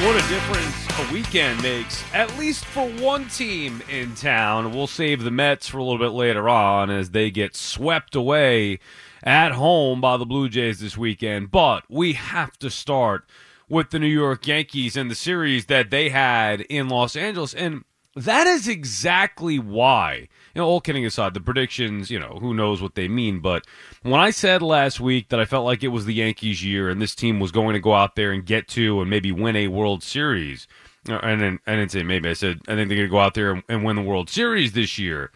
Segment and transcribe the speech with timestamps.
[0.05, 4.73] What a difference a weekend makes, at least for one team in town.
[4.73, 8.79] We'll save the Mets for a little bit later on as they get swept away
[9.23, 11.51] at home by the Blue Jays this weekend.
[11.51, 13.23] But we have to start
[13.69, 17.53] with the New York Yankees and the series that they had in Los Angeles.
[17.53, 17.85] And
[18.17, 20.27] that is exactly why,
[20.57, 23.41] you know, all kidding aside, the predictions, you know, who knows what they mean.
[23.41, 23.67] But
[24.01, 26.99] when I said last week that I felt like it was the Yankees' year and
[26.99, 29.67] this team was going to go out there and get to and maybe win a
[29.67, 30.67] World Series,
[31.07, 33.35] uh, and I didn't say maybe, I said I think they're going to go out
[33.35, 35.31] there and, and win the World Series this year.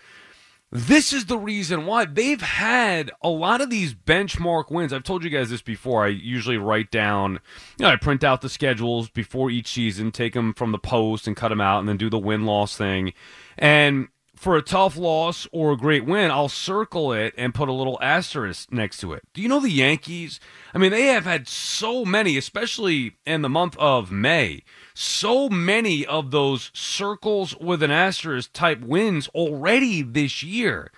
[0.71, 4.91] This is the reason why they've had a lot of these benchmark wins.
[4.91, 6.03] I've told you guys this before.
[6.03, 7.33] I usually write down,
[7.77, 11.27] you know, I print out the schedules before each season, take them from the post
[11.27, 13.13] and cut them out, and then do the win loss thing.
[13.59, 14.07] And
[14.41, 17.99] for a tough loss or a great win, I'll circle it and put a little
[18.01, 19.21] asterisk next to it.
[19.35, 20.39] Do you know the Yankees?
[20.73, 24.63] I mean, they have had so many, especially in the month of May,
[24.95, 30.91] so many of those circles with an asterisk type wins already this year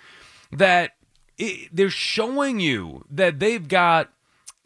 [0.50, 0.92] that
[1.36, 4.10] it, they're showing you that they've got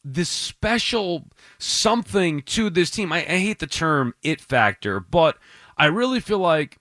[0.04, 1.24] this special
[1.58, 3.12] something to this team.
[3.12, 5.36] I, I hate the term it factor, but
[5.76, 6.78] I really feel like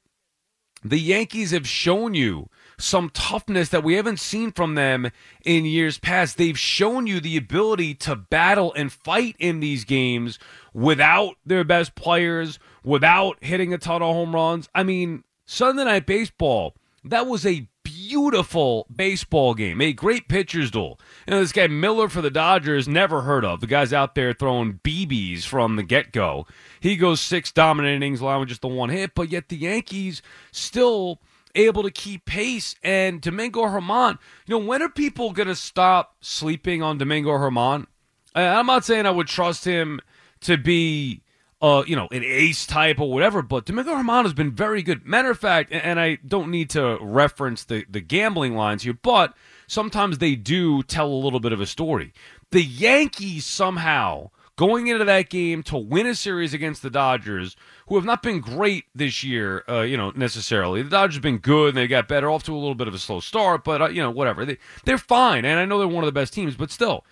[0.89, 2.49] the Yankees have shown you
[2.79, 5.09] some toughness that we haven't seen from them
[5.43, 6.37] in years past.
[6.37, 10.37] They've shown you the ability to battle and fight in these games
[10.73, 14.69] without their best players, without hitting a ton of home runs.
[14.75, 20.99] I mean, Sunday Night Baseball, that was a beautiful baseball game, a great pitcher's duel.
[21.25, 23.59] You know, this guy Miller for the Dodgers, never heard of.
[23.59, 26.45] The guy's out there throwing BBs from the get go.
[26.87, 30.21] He goes six dominant innings, allowing just the one hit, but yet the Yankees
[30.53, 31.19] still
[31.53, 32.75] able to keep pace.
[32.81, 37.87] And Domingo Germán, you know, when are people going to stop sleeping on Domingo Germán?
[38.33, 39.99] I'm not saying I would trust him
[40.41, 41.23] to be
[41.61, 45.05] uh, you know, an ace type or whatever, but Domingo Germán has been very good.
[45.05, 49.33] Matter of fact, and I don't need to reference the, the gambling lines here, but
[49.67, 52.13] sometimes they do tell a little bit of a story.
[52.51, 57.55] The Yankees somehow going into that game to win a series against the Dodgers,
[57.87, 60.81] who have not been great this year, uh, you know, necessarily.
[60.81, 62.93] The Dodgers have been good and they got better off to a little bit of
[62.93, 64.43] a slow start, but, uh, you know, whatever.
[64.43, 67.05] They, they're fine, and I know they're one of the best teams, but still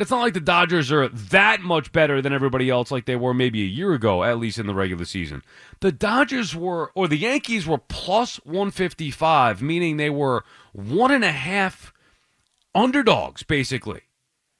[0.00, 3.34] it's not like the Dodgers are that much better than everybody else like they were
[3.34, 5.42] maybe a year ago, at least in the regular season.
[5.80, 11.32] The Dodgers were, or the Yankees were plus 155, meaning they were one and a
[11.32, 11.92] half
[12.74, 14.02] underdogs, basically.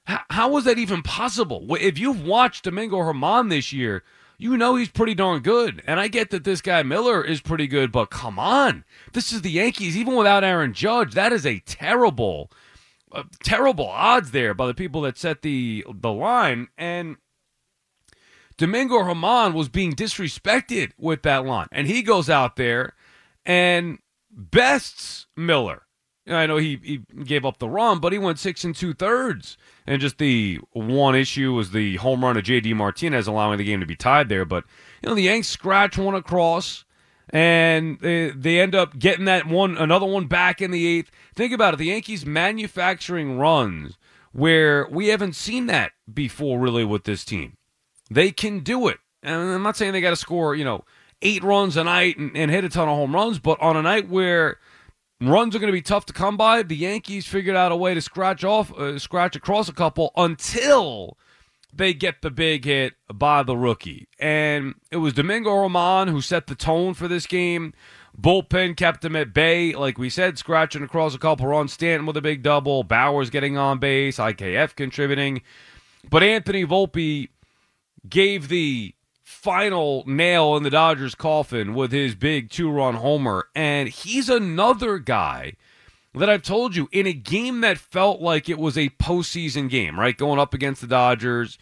[0.09, 1.67] How, how was that even possible?
[1.79, 4.03] If you've watched Domingo Germán this year,
[4.39, 5.83] you know he's pretty darn good.
[5.87, 8.85] And I get that this guy Miller is pretty good, but come on.
[9.13, 9.99] This is the Yankees.
[9.99, 12.51] Even without Aaron Judge, that is a terrible
[13.13, 17.17] uh, terrible odds there by the people that set the the line and
[18.57, 22.95] Domingo Germán was being disrespected with that line and he goes out there
[23.47, 23.99] and
[24.31, 25.88] bests Miller.
[26.29, 29.57] I know he, he gave up the run, but he went six and two thirds.
[29.87, 32.75] And just the one issue was the home run of J.D.
[32.75, 34.45] Martinez, allowing the game to be tied there.
[34.45, 34.65] But,
[35.03, 36.85] you know, the Yanks scratch one across
[37.31, 41.11] and they, they end up getting that one another one back in the eighth.
[41.35, 43.99] Think about it: the Yankees manufacturing runs
[44.33, 47.57] where we haven't seen that before, really, with this team.
[48.11, 50.85] They can do it, and I'm not saying they got to score, you know,
[51.21, 53.83] eight runs a night and, and hit a ton of home runs, but on a
[53.83, 54.59] night where
[55.21, 57.95] runs are going to be tough to come by, the Yankees figured out a way
[57.95, 61.17] to scratch off, uh, scratch across a couple until
[61.73, 64.09] they get the big hit by the rookie.
[64.19, 67.75] And it was Domingo Germán who set the tone for this game.
[68.21, 71.73] Bullpen kept him at bay, like we said, scratching across a couple runs.
[71.73, 72.83] Stanton with a big double.
[72.83, 74.19] Bauers getting on base.
[74.19, 75.43] IKF contributing.
[76.09, 77.29] But Anthony Volpe
[78.09, 78.95] gave the
[79.29, 83.49] final nail in the Dodgers' coffin with his big two run homer.
[83.55, 85.53] And he's another guy
[86.15, 90.01] that I've told you in a game that felt like it was a postseason game,
[90.01, 90.17] right?
[90.17, 91.59] Going up against the Dodgers,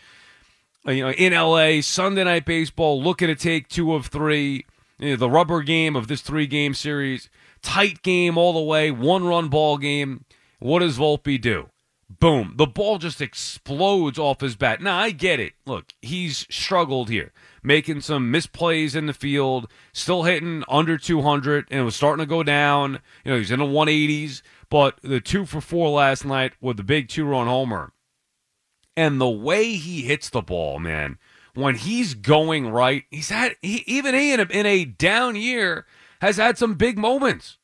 [0.86, 4.64] uh, you know, in LA, Sunday night baseball, looking to take two of three
[4.98, 7.28] you know, the rubber game of this three game series.
[7.62, 10.24] Tight game all the way, one run ball game.
[10.60, 11.69] What does Volpe do?
[12.08, 12.55] Boom.
[12.56, 14.81] The ball just explodes off his bat.
[14.81, 15.55] Now, I get it.
[15.67, 17.32] Look, he's struggled here,
[17.64, 22.29] making some misplays in the field, still hitting under 200, and it was starting to
[22.29, 23.00] go down.
[23.25, 26.85] You know, he's in the 180s, but the two for four last night with the
[26.85, 27.93] big two run homer.
[28.97, 31.19] And the way he hits the ball, man,
[31.55, 35.87] when he's going right, he's had he, even he in a, in a down year
[36.20, 37.58] has had some big moments,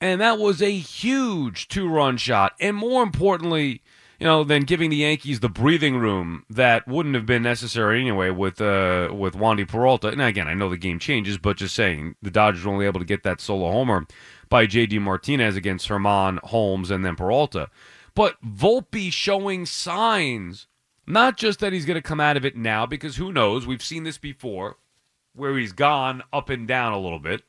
[0.00, 3.82] and that was a huge two run shot, and more importantly,
[4.18, 8.30] you know, than giving the Yankees the breathing room that wouldn't have been necessary anyway
[8.30, 10.08] with uh with Wandy Peralta.
[10.08, 13.00] And again, I know the game changes, but just saying the Dodgers were only able
[13.00, 14.06] to get that solo homer
[14.48, 14.98] by J.D.
[14.98, 17.70] Martinez against Germán Holmes and then Peralta.
[18.14, 20.66] But Volpe showing signs
[21.06, 23.66] not just that he's going to come out of it now, because who knows?
[23.66, 24.76] We've seen this before
[25.34, 27.42] where he's gone up and down a little bit.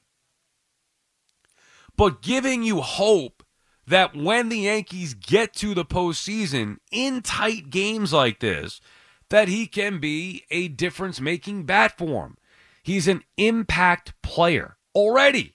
[2.01, 3.43] But giving you hope
[3.85, 8.81] that when the Yankees get to the postseason in tight games like this,
[9.29, 12.37] that he can be a difference making bat for him.
[12.81, 15.53] He's an impact player already.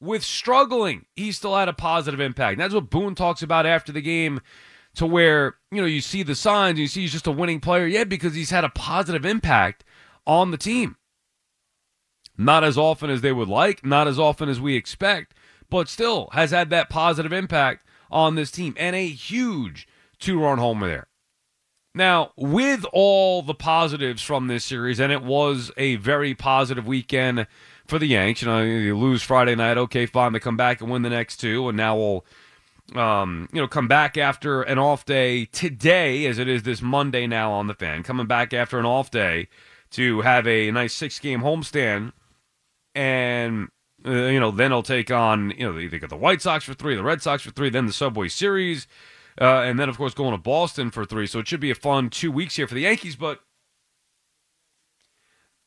[0.00, 2.52] With struggling, he still had a positive impact.
[2.52, 4.40] And that's what Boone talks about after the game
[4.94, 7.86] to where, you know, you see the signs, you see he's just a winning player.
[7.86, 9.84] Yeah, because he's had a positive impact
[10.26, 10.96] on the team.
[12.36, 15.34] Not as often as they would like, not as often as we expect,
[15.70, 19.86] but still has had that positive impact on this team and a huge
[20.18, 21.06] two run homer there.
[21.94, 27.46] Now, with all the positives from this series, and it was a very positive weekend
[27.86, 28.40] for the Yanks.
[28.40, 30.32] You know, you lose Friday night, okay, fine.
[30.32, 32.24] They come back and win the next two, and now we'll
[32.94, 37.26] um, you know, come back after an off day today, as it is this Monday
[37.26, 39.48] now on the fan, coming back after an off day
[39.90, 42.12] to have a nice six game homestand.
[42.94, 43.68] And,
[44.06, 46.74] uh, you know, then they'll take on, you know, they got the White Sox for
[46.74, 48.86] three, the Red Sox for three, then the Subway Series.
[49.40, 51.26] Uh, and then, of course, going to Boston for three.
[51.26, 53.16] So it should be a fun two weeks here for the Yankees.
[53.16, 53.40] But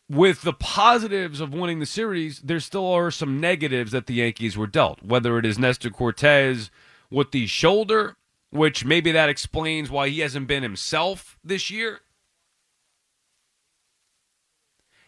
[0.08, 4.56] with the positives of winning the series, there still are some negatives that the Yankees
[4.56, 6.70] were dealt, whether it is Nestor Cortes
[7.10, 8.16] with the shoulder,
[8.52, 12.02] which maybe that explains why he hasn't been himself this year.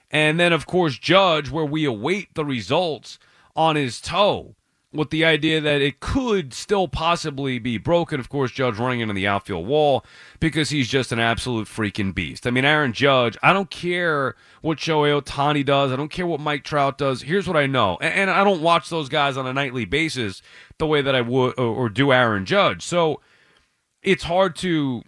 [0.09, 3.19] And then, of course, Judge, where we await the results
[3.55, 4.55] on his toe
[4.93, 8.19] with the idea that it could still possibly be broken.
[8.19, 10.05] Of course, Judge running into the outfield wall
[10.39, 12.47] because he's just an absolute freaking beast.
[12.47, 15.91] I mean, Aaron Judge, I don't care what Shohei Ohtani does.
[15.91, 17.23] I don't care what Mike Trout does.
[17.23, 17.97] Here's what I know.
[17.97, 20.41] And I don't watch those guys on a nightly basis
[20.77, 22.81] the way that I would or do Aaron Judge.
[22.83, 23.19] So
[24.01, 25.03] it's hard to,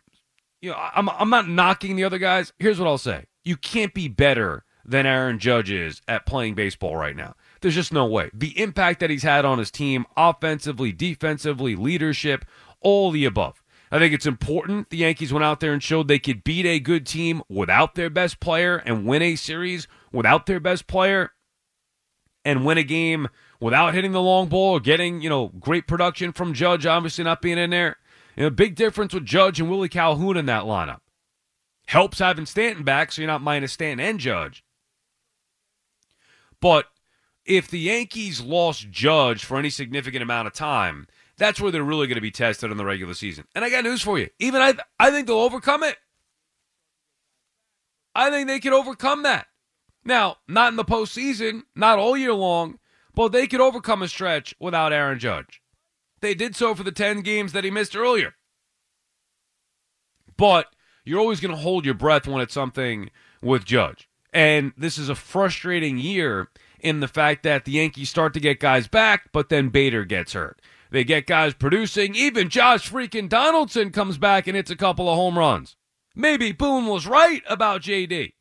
[0.62, 2.52] you know, I'm, I'm not knocking the other guys.
[2.60, 3.26] Here's what I'll say.
[3.46, 7.36] You can't be better than Aaron Judge is at playing baseball right now.
[7.62, 8.30] There's just no way.
[8.34, 12.46] The impact that he's had on his team, offensively, defensively, leadership,
[12.82, 13.62] all the above.
[13.92, 16.80] I think it's important the Yankees went out there and showed they could beat a
[16.80, 21.32] good team without their best player and win a series without their best player
[22.46, 23.28] and win a game
[23.60, 27.42] without hitting the long ball or getting, you know, great production from Judge, obviously not
[27.42, 27.98] being in there.
[28.36, 31.00] You know, big difference with Judge and Willie Calhoun in that lineup.
[31.88, 34.64] Helps having Stanton back so you're not minus Stanton and Judge.
[36.62, 36.86] But
[37.46, 42.08] if the Yankees lost Judge for any significant amount of time, that's where they're really
[42.08, 43.46] going to be tested in the regular season.
[43.56, 44.30] And I got news for you.
[44.40, 45.98] Even I, I think they'll overcome it.
[48.14, 49.48] I think they can overcome that.
[50.04, 52.80] Now, not in the postseason, not all year long,
[53.14, 55.62] but they could overcome a stretch without Aaron Judge.
[56.22, 58.36] They did so for the 10 games that he missed earlier.
[60.36, 60.68] But
[61.06, 63.10] you're always going to hold your breath when it's something
[63.42, 64.09] with Judge.
[64.32, 68.60] And this is a frustrating year in the fact that the Yankees start to get
[68.60, 70.62] guys back, but then Bader gets hurt.
[70.92, 72.16] They get guys producing.
[72.16, 75.76] Even Josh freaking Donaldson comes back and hits a couple of home runs.
[76.16, 78.34] Maybe Boone was right about JD.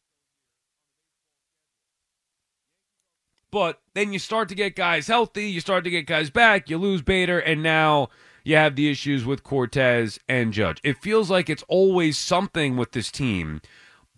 [3.51, 6.77] But then you start to get guys healthy, you start to get guys back, you
[6.77, 8.09] lose Bader, and now
[8.45, 10.81] you have the issues with Cortes and Judge.
[10.85, 13.63] It feels like it's always something with this team,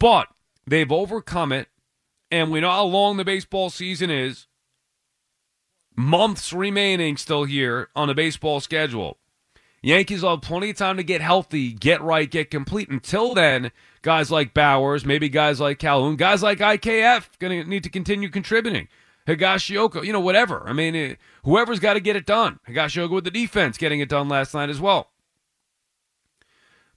[0.01, 0.27] but
[0.67, 1.69] they've overcome it
[2.31, 4.47] and we know how long the baseball season is.
[5.97, 9.19] Months remaining still here on the baseball schedule.
[9.83, 12.91] Yankees will have plenty of time to get healthy, get right, get complete.
[12.91, 17.83] Until then, guys like Bauers, maybe guys like Calhoun, guys like IKF, going to need
[17.85, 18.89] to continue contributing.
[19.27, 20.63] Higashioka, you know, whatever.
[20.67, 22.61] I mean, it, whoever's got to get it done.
[22.69, 25.11] Higashioka with the defense getting it done last night as well.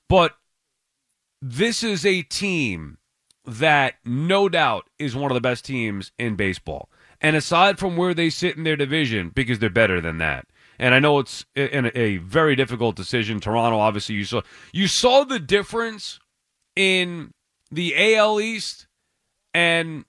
[0.10, 0.36] But
[1.42, 2.98] this is a team
[3.46, 6.90] that no doubt is one of the best teams in baseball.
[7.22, 10.48] And aside from where they sit in their division, because they're better than that.
[10.80, 13.40] And I know it's a, a very difficult decision.
[13.40, 16.20] Toronto, obviously, you saw you saw the difference
[16.76, 17.32] in
[17.72, 18.88] the AL East
[19.54, 20.06] and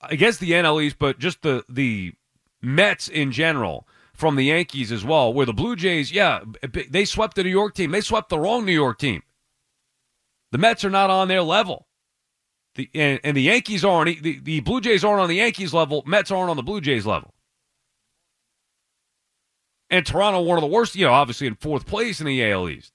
[0.00, 2.14] I guess the NL East, but just the the
[2.62, 5.32] Mets in general from the Yankees as well.
[5.32, 6.40] Where the Blue Jays, yeah,
[6.90, 7.90] they swept the New York team.
[7.90, 9.22] They swept the wrong New York team.
[10.52, 11.86] The Mets are not on their level.
[12.76, 14.22] The and, and the Yankees aren't.
[14.22, 16.02] The, the Blue Jays aren't on the Yankees level.
[16.06, 17.34] Mets aren't on the Blue Jays level.
[19.88, 22.68] And Toronto, one of the worst, you know, obviously in fourth place in the AL
[22.68, 22.92] East.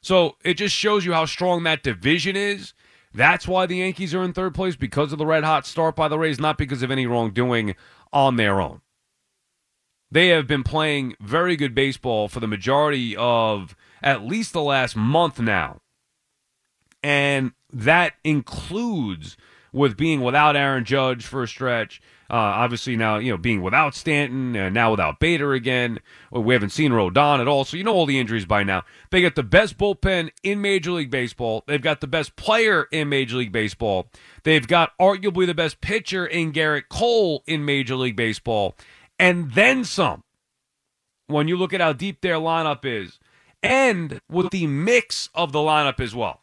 [0.00, 2.74] So it just shows you how strong that division is.
[3.14, 6.08] That's why the Yankees are in third place because of the red hot start by
[6.08, 7.74] the Rays, not because of any wrongdoing
[8.12, 8.82] on their own.
[10.10, 14.96] They have been playing very good baseball for the majority of at least the last
[14.96, 15.80] month now.
[17.06, 19.36] And that includes
[19.72, 22.02] with being without Aaron Judge for a stretch.
[22.28, 26.00] Uh, obviously now, you know, being without Stanton and now without Bader again.
[26.32, 28.82] We haven't seen Rodon at all, so you know all the injuries by now.
[29.12, 31.62] They got the best bullpen in Major League Baseball.
[31.68, 34.08] They've got the best player in Major League Baseball.
[34.42, 38.74] They've got arguably the best pitcher in Gerrit Cole in Major League Baseball.
[39.16, 40.24] And then some.
[41.28, 43.20] When you look at how deep their lineup is,
[43.62, 46.40] and with the mix of the lineup as well.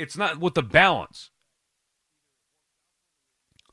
[0.00, 1.30] It's not with the balance.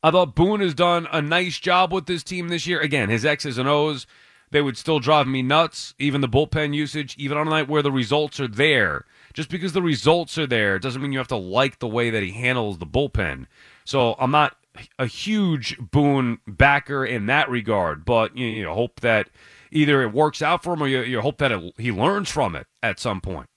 [0.03, 2.79] I thought Boone has done a nice job with this team this year.
[2.79, 4.05] Again, his X's and O's,
[4.51, 5.95] they would still drive me nuts.
[5.97, 9.05] Even the bullpen usage, even on a night where the results are there.
[9.33, 12.23] Just because the results are there doesn't mean you have to like the way that
[12.23, 13.47] he handles the bullpen.
[13.85, 14.55] So I'm not
[14.99, 19.29] a huge Boone backer in that regard, but you, know, hope that
[19.71, 22.55] either it works out for him or you, you hope that it, he learns from
[22.55, 23.49] it at some point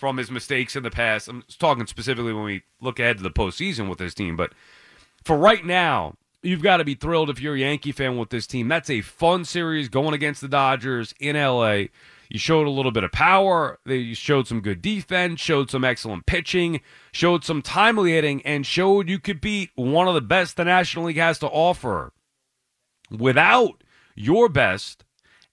[0.00, 1.28] from his mistakes in the past.
[1.28, 4.52] I'm talking specifically when we look ahead to the postseason with this team, but
[5.22, 8.46] for right now, you've got to be thrilled if you're a Yankee fan with this
[8.46, 8.66] team.
[8.66, 11.84] That's a fun series going against the Dodgers in LA.
[12.30, 13.78] You showed a little bit of power.
[13.84, 16.80] They showed some good defense, showed some excellent pitching,
[17.12, 21.06] showed some timely hitting, and showed you could beat one of the best the National
[21.06, 22.12] League has to offer
[23.10, 23.82] without
[24.14, 25.04] your best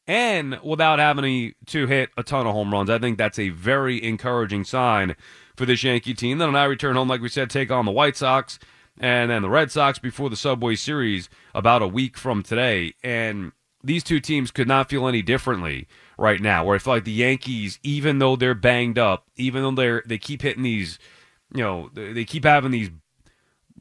[0.07, 2.89] and without having to hit a ton of home runs.
[2.89, 5.15] I think that's a very encouraging sign
[5.55, 6.37] for this Yankee team.
[6.37, 8.57] Then when I return home, like we said, take on the White Sox
[8.99, 12.93] and then the Red Sox before the Subway Series about a week from today.
[13.03, 13.51] And
[13.83, 15.87] these two teams could not feel any differently
[16.17, 16.63] right now.
[16.63, 20.17] Where I feel like the Yankees, even though they're banged up, even though they're they
[20.17, 20.99] keep hitting these,
[21.53, 22.89] you know, they keep having these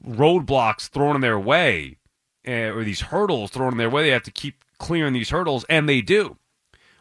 [0.07, 1.99] roadblocks thrown in their way,
[2.47, 5.65] uh, or these hurdles thrown in their way, they have to keep clearing these hurdles,
[5.69, 6.37] and they do.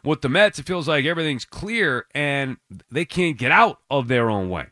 [0.04, 2.58] With the Mets, it feels like everything's clear and
[2.90, 4.66] they can't get out of their own way.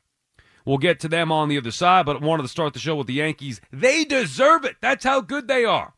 [0.65, 2.95] We'll get to them on the other side, but I wanted to start the show
[2.97, 3.61] with the Yankees.
[3.73, 4.77] They deserve it.
[4.81, 5.95] That's how good they are.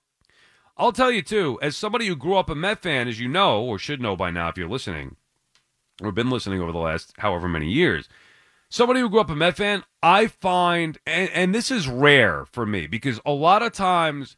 [0.76, 3.62] I'll tell you, too, as somebody who grew up a Met fan, as you know,
[3.62, 5.16] or should know by now if you're listening,
[6.02, 8.08] or been listening over the last however many years,
[8.68, 12.66] somebody who grew up a Met fan, I find, and, and this is rare for
[12.66, 14.36] me because a lot of times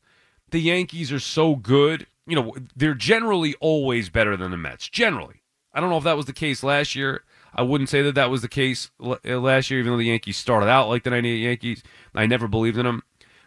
[0.51, 4.89] the Yankees are so good, you know, they're generally always better than the Mets.
[4.89, 5.43] Generally.
[5.73, 7.25] I don't know if that was the case last year.
[7.55, 10.37] I wouldn't say that that was the case uh, last year, even though the Yankees
[10.37, 11.83] started out like the 98 Yankees.
[12.15, 13.03] I never believed in them.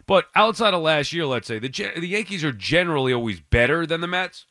[0.06, 4.00] But outside of last year, let's say, the, the Yankees are generally always better than
[4.00, 4.46] the Mets.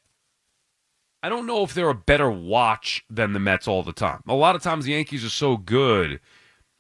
[1.24, 4.22] I don't know if they're a better watch than the Mets all the time.
[4.28, 6.20] A lot of times the Yankees are so good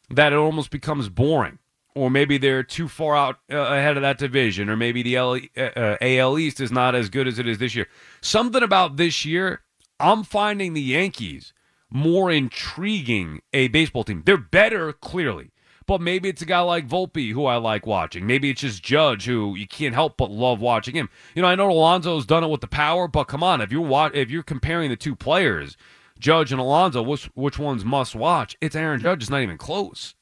[0.09, 1.59] that it almost becomes boring.
[1.93, 5.39] Or maybe they're too far out uh, ahead of that division, or maybe the L-
[5.57, 7.87] uh, uh AL East is not as good as it is this year.
[8.21, 9.61] Something about this year,
[9.99, 11.53] I'm finding the Yankees
[11.91, 14.23] more intriguing a baseball team.
[14.25, 15.51] They're better, clearly.
[15.85, 18.25] But maybe it's a guy like Volpe who I like watching.
[18.25, 21.09] Maybe it's just Judge who you can't help but love watching him.
[21.35, 24.11] You know, I know Alonso's done it with the power, but come on, if you're
[24.13, 25.75] if you're comparing the two players,
[26.17, 28.55] Judge and Alonso, which which one's must watch?
[28.61, 29.23] It's Aaron Judge.
[29.23, 30.15] It's not even close.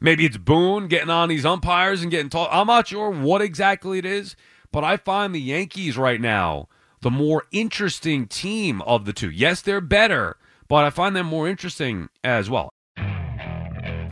[0.00, 2.48] Maybe it's Boone getting on these umpires and getting tall.
[2.50, 4.36] I'm not sure what exactly it is,
[4.72, 6.68] but I find the Yankees right now
[7.00, 9.30] the more interesting team of the two.
[9.30, 10.36] Yes, they're better,
[10.68, 12.70] but I find them more interesting as well.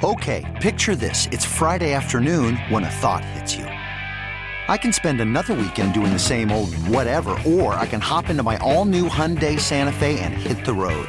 [0.04, 1.28] Okay, picture this.
[1.32, 3.64] It's Friday afternoon when a thought hits you.
[3.64, 8.42] I can spend another weekend doing the same old whatever, or I can hop into
[8.42, 11.08] my all new Hyundai Santa Fe and hit the road.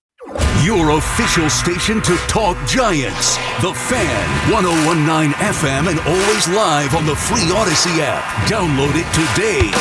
[0.63, 3.35] Your official station to talk Giants.
[3.61, 8.23] The Fan, 1019 FM, and always live on the free Audacy app.
[8.47, 9.71] Download it today.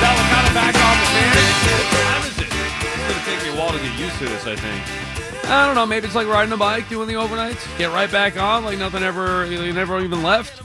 [0.00, 1.36] Now we're kind of back on the fan.
[1.76, 2.48] What time is it?
[2.48, 5.50] It's going to take me a while to get used to this, I think.
[5.50, 5.86] I don't know.
[5.86, 7.76] Maybe it's like riding a bike, doing the overnights.
[7.76, 10.62] Get right back on like nothing ever, you never even left.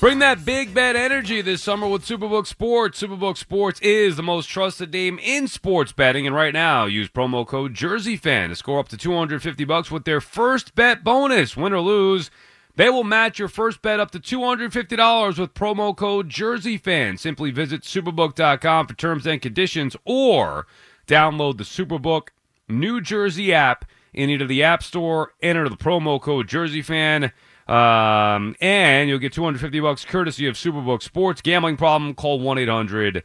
[0.00, 3.02] Bring that big bet energy this summer with Superbook Sports.
[3.02, 7.46] Superbook Sports is the most trusted name in sports betting, and right now use promo
[7.46, 11.54] code JerseyFan to score up to 250 bucks with their first bet bonus.
[11.54, 12.30] Win or lose,
[12.76, 17.18] they will match your first bet up to $250 with promo code JerseyFan.
[17.18, 20.66] Simply visit superbook.com for terms and conditions or
[21.06, 22.28] download the Superbook
[22.70, 27.32] New Jersey app in either the App Store, enter the promo code JerseyFan.
[27.70, 31.40] Um, and you'll get 250 bucks courtesy of Superbook Sports.
[31.40, 32.14] Gambling problem?
[32.14, 33.22] Call 1 800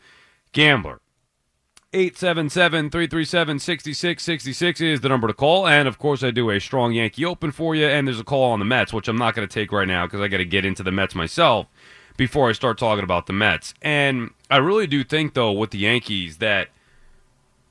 [0.51, 1.01] Gambler.
[1.93, 5.65] 877 337 6666 is the number to call.
[5.65, 7.87] And of course, I do a strong Yankee Open for you.
[7.87, 10.05] And there's a call on the Mets, which I'm not going to take right now
[10.05, 11.67] because I got to get into the Mets myself
[12.15, 13.73] before I start talking about the Mets.
[13.81, 16.67] And I really do think, though, with the Yankees, that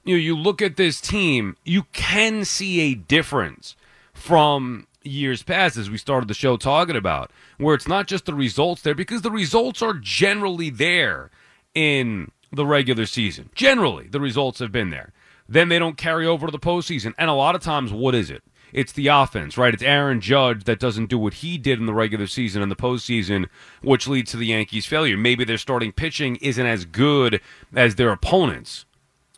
[0.05, 3.77] you know, you look at this team, you can see a difference
[4.13, 8.35] from years past, as we started the show talking about, where it's not just the
[8.35, 11.31] results there, because the results are generally there
[11.75, 13.51] in the regular season.
[13.55, 15.13] Generally, the results have been there.
[15.49, 17.15] Then they don't carry over to the postseason.
[17.19, 18.43] And a lot of times, what is it?
[18.73, 19.73] It's the offense, right?
[19.73, 22.77] It's Aaron Judge that doesn't do what he did in the regular season and the
[22.77, 23.47] postseason,
[23.83, 25.17] which leads to the Yankees' failure.
[25.17, 27.41] Maybe their starting pitching isn't as good
[27.75, 28.85] as their opponents.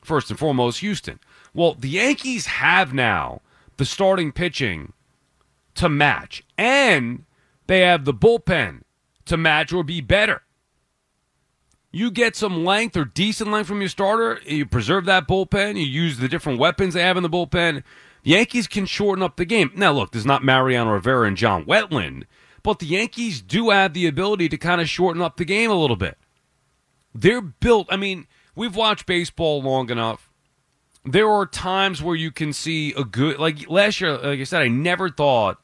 [0.02, 1.20] First and foremost, Houston.
[1.52, 3.42] Well, the Yankees have now
[3.76, 4.94] the starting pitching
[5.76, 7.24] to match, and
[7.66, 8.82] they have the bullpen
[9.26, 10.42] to match or be better.
[11.92, 15.86] You get some length or decent length from your starter, you preserve that bullpen, you
[15.86, 17.82] use the different weapons they have in the bullpen.
[18.22, 19.70] The Yankees can shorten up the game.
[19.74, 22.24] Now, look, there's not Mariano Rivera and John Wetteland,
[22.62, 25.80] but the Yankees do have the ability to kind of shorten up the game a
[25.80, 26.18] little bit.
[27.14, 30.28] They're built, I mean, we've watched baseball long enough.
[31.04, 34.62] There are times where you can see a good, like last year, like I said,
[34.62, 35.60] I never thought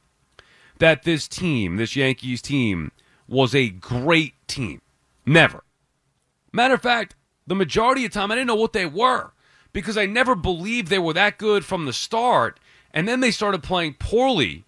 [0.82, 2.90] that this team, this Yankees team,
[3.28, 4.80] was a great team.
[5.24, 5.62] Never.
[6.52, 7.14] Matter of fact,
[7.46, 9.30] the majority of the time I didn't know what they were
[9.72, 12.58] because I never believed they were that good from the start.
[12.92, 14.64] And then they started playing poorly,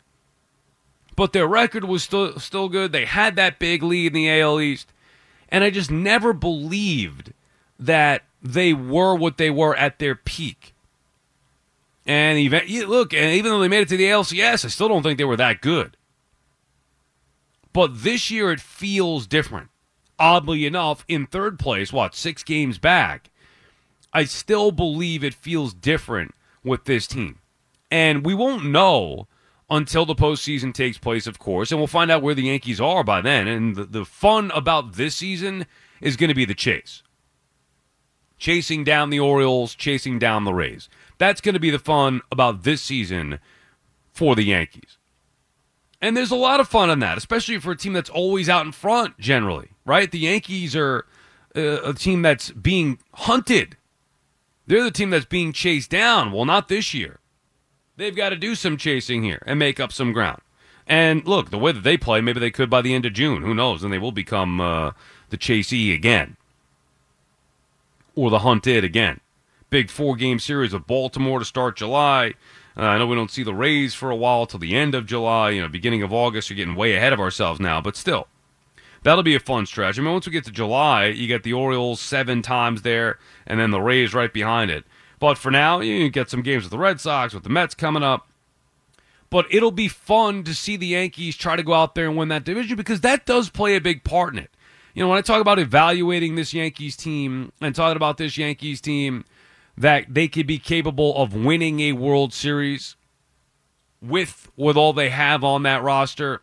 [1.17, 2.93] but their record was still still good.
[2.93, 4.93] They had that big lead in the AL East,
[5.49, 7.33] and I just never believed
[7.77, 10.75] that they were what they were at their peak.
[12.07, 15.03] And even look, and even though they made it to the ALCS, I still don't
[15.03, 15.97] think they were that good.
[17.75, 19.69] But this year it feels different.
[20.19, 23.31] Oddly enough, in third place, what, six games back,
[24.13, 27.41] I still believe it feels different with this team.
[27.91, 29.27] And we won't know
[29.69, 33.03] until the postseason takes place, of course, and we'll find out where the Yankees are
[33.03, 33.49] by then.
[33.49, 35.67] And the, the fun about this season
[36.01, 37.03] is going to be the chase.
[38.39, 40.89] Chasing down the Orioles, chasing down the Rays.
[41.19, 43.41] That's going to be the fun about this season
[44.13, 44.97] for the Yankees.
[46.05, 48.67] And there's a lot of fun in that, especially for a team that's always out
[48.67, 50.11] in front generally, right?
[50.11, 51.07] The Yankees are
[51.57, 53.79] uh, a team that's being hunted.
[54.67, 56.31] They're the team that's being chased down.
[56.31, 57.21] Well, not this year.
[57.97, 60.43] They've got to do some chasing here and make up some ground.
[60.87, 63.41] And look, the way that they play, maybe they could by the end of June.
[63.41, 63.83] Who knows?
[63.83, 64.91] And they will become uh,
[65.31, 66.37] the chasee again
[68.15, 69.21] or the hunted again.
[69.71, 72.35] big four game series of Baltimore to start July.
[72.77, 75.07] Uh, I know we don't see the Rays for a while till the end of
[75.07, 76.51] July, you know, beginning of August.
[76.51, 78.27] You're getting way ahead of ourselves now, but still,
[79.03, 79.99] that'll be a fun stretch.
[79.99, 83.61] I mean, once we get to July, you get the Orioles seven times there, and
[83.61, 84.85] then the Rays right behind it.
[85.21, 88.03] But for now, you get some games with the Red Sox, with the Mets coming
[88.03, 88.27] up.
[89.31, 92.29] But it'll be fun to see the Yankees try to go out there and win
[92.29, 94.51] that division because that does play a big part in it.
[94.95, 98.81] You know, when I talk about evaluating this Yankees team and talking about this Yankees
[98.81, 99.25] team,
[99.77, 102.97] that they could be capable of winning a World Series
[104.01, 106.43] with with all they have on that roster.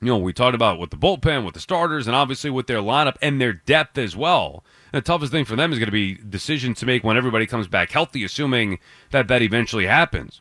[0.00, 2.78] You know, we talked about with the bullpen, with the starters, and obviously with their
[2.78, 4.64] lineup and their depth as well.
[4.92, 7.68] The toughest thing for them is going to be decisions to make when everybody comes
[7.68, 8.78] back healthy, assuming
[9.10, 10.40] that that eventually happens.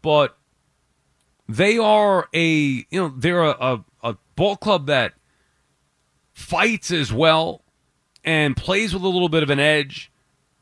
[0.00, 0.36] But
[1.48, 5.12] they are a you know they're a, a, a ball club that
[6.32, 7.61] fights as well
[8.24, 10.10] and plays with a little bit of an edge,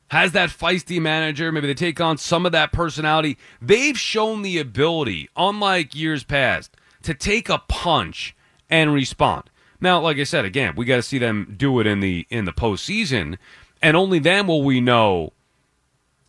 [0.09, 1.53] has that feisty manager.
[1.53, 3.39] Maybe they take on some of that personality.
[3.61, 8.35] They've shown the ability, unlike years past, to take a punch
[8.69, 9.51] and respond.
[9.81, 12.45] Now, like I said, again, we got to see them do it in the in
[12.45, 13.39] the postseason,
[13.81, 15.33] and only then will we know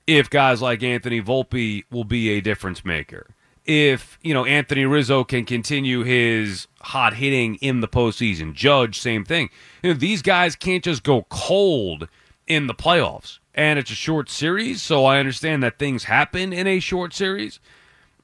[0.08, 3.28] if guys like Anthony Volpe will be a difference maker.
[3.66, 9.24] If you know Anthony Rizzo can continue his hot hitting in the postseason, Judge same
[9.24, 9.50] thing.
[9.84, 12.08] You know, these guys can't just go cold
[12.48, 16.66] in the playoffs, and it's a short series, so I understand that things happen in
[16.68, 17.60] a short series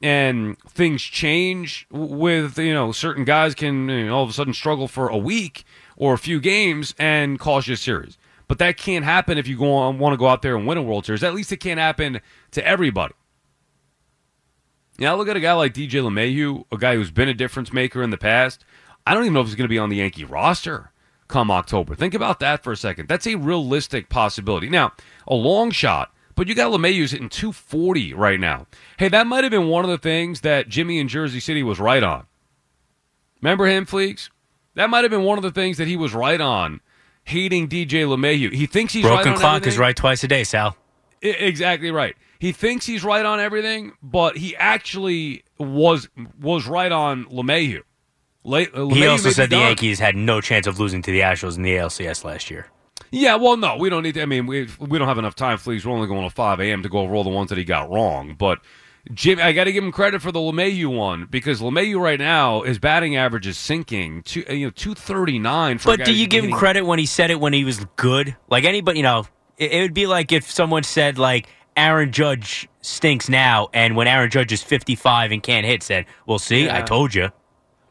[0.01, 4.53] and things change with you know certain guys can you know, all of a sudden
[4.53, 5.63] struggle for a week
[5.95, 8.17] or a few games and cost you a series.
[8.47, 10.77] But that can't happen if you go on, want to go out there and win
[10.77, 11.23] a World Series.
[11.23, 12.21] At least it can't happen
[12.51, 13.13] to everybody.
[14.99, 18.01] Now look at a guy like DJ LeMahieu, a guy who's been a difference maker
[18.01, 18.63] in the past.
[19.05, 20.91] I don't even know if he's going to be on the Yankee roster
[21.27, 21.95] come October.
[21.95, 23.07] Think about that for a second.
[23.07, 24.69] That's a realistic possibility.
[24.69, 24.93] Now,
[25.27, 28.67] a long shot, but you got LeMahieu's hitting 240 right now.
[28.97, 31.79] Hey, that might have been one of the things that Jimmy in Jersey City was
[31.79, 32.25] right on.
[33.41, 34.29] Remember him, Fleeks?
[34.75, 36.81] That might have been one of the things that he was right on,
[37.23, 38.53] hating DJ LeMahieu.
[38.53, 39.73] He thinks he's Broken right clock everything.
[39.73, 40.75] is right twice a day, Sal.
[41.23, 42.15] I- exactly right.
[42.39, 47.81] He thinks he's right on everything, but he actually was was right on LeMahieu.
[48.43, 49.67] Le- uh, He LeMahieu also said the done.
[49.67, 52.67] Yankees had no chance of losing to the Astros in the ALCS last year.
[53.11, 54.21] Yeah, well, no, we don't need to.
[54.21, 55.85] I mean, we we don't have enough time, Fleas.
[55.85, 56.83] We're only going to 5 a.m.
[56.83, 58.35] to go over all the ones that he got wrong.
[58.37, 58.59] But
[59.13, 62.61] Jim, I got to give him credit for the LeMahieu one because LeMahieu right now
[62.61, 65.79] his batting average is sinking to uh, you know 239.
[65.85, 68.35] But do you give him credit when he said it when he was good?
[68.49, 69.25] Like anybody, you know,
[69.57, 74.07] it, it would be like if someone said like Aaron Judge stinks now, and when
[74.07, 77.29] Aaron Judge is 55 and can't hit, said, "Well, see, I told you."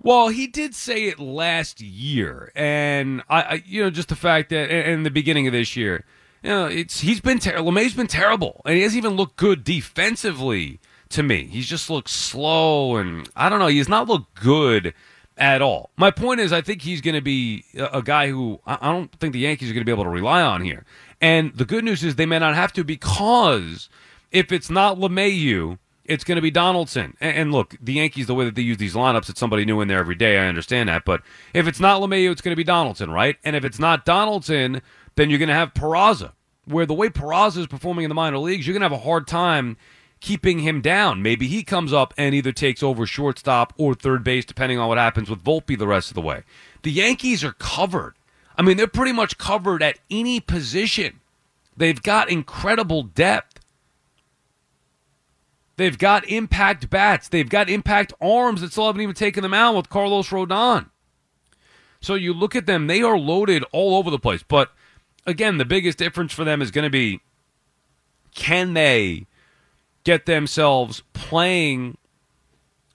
[0.02, 4.50] Well, he did say it last year, and I, I you know, just the fact
[4.50, 6.04] that in in the beginning of this year,
[6.42, 9.64] you know, it's he's been ter- LeMay's been terrible, and he hasn't even looked good
[9.64, 11.46] defensively to me.
[11.46, 13.68] He's just looked slow, and I don't know.
[13.68, 14.94] He's not looked good
[15.38, 15.90] at all.
[15.96, 18.92] My point is, I think he's going to be a, a guy who I, I
[18.92, 20.84] don't think the Yankees are going to be able to rely on here.
[21.20, 23.88] And the good news is they may not have to because
[24.30, 27.16] if it's not LeMahieu, it's going to be Donaldson.
[27.20, 29.88] And, look, the Yankees, the way that they use these lineups, it's somebody new in
[29.88, 30.38] there every day.
[30.38, 31.04] I understand that.
[31.04, 33.36] But if it's not LeMahieu, it's going to be Donaldson, right?
[33.44, 34.82] And if it's not Donaldson,
[35.16, 36.32] then you're going to have Peraza.
[36.64, 39.04] Where the way Peraza is performing in the minor leagues, you're going to have a
[39.04, 39.76] hard time
[40.20, 41.22] keeping him down.
[41.22, 44.98] Maybe he comes up and either takes over shortstop or third base, depending on what
[44.98, 46.42] happens with Volpe the rest of the way.
[46.82, 48.15] The Yankees are covered.
[48.56, 51.20] I mean, they're pretty much covered at any position.
[51.76, 53.60] They've got incredible depth.
[55.76, 57.28] They've got impact bats.
[57.28, 60.88] They've got impact arms that still haven't even taken them out with Carlos Rodon.
[62.00, 64.42] So you look at them, they are loaded all over the place.
[64.42, 64.72] But
[65.26, 67.20] again, the biggest difference for them is going to be
[68.34, 69.26] can they
[70.04, 71.96] get themselves playing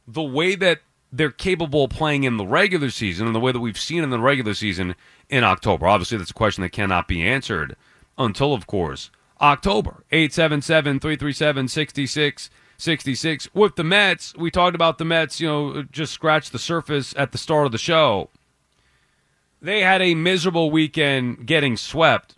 [0.08, 0.80] the way that
[1.12, 4.10] they're capable of playing in the regular season and the way that we've seen in
[4.10, 4.96] the regular season
[5.30, 5.88] in October?
[5.88, 7.76] Obviously, that's a question that cannot be answered
[8.18, 10.04] until, of course, October.
[10.12, 13.50] 877 337 6666.
[13.54, 17.32] With the Mets, we talked about the Mets, you know, just scratched the surface at
[17.32, 18.30] the start of the show.
[19.62, 22.36] They had a miserable weekend getting swept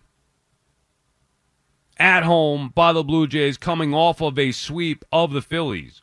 [1.98, 6.02] at home by the Blue Jays coming off of a sweep of the Phillies.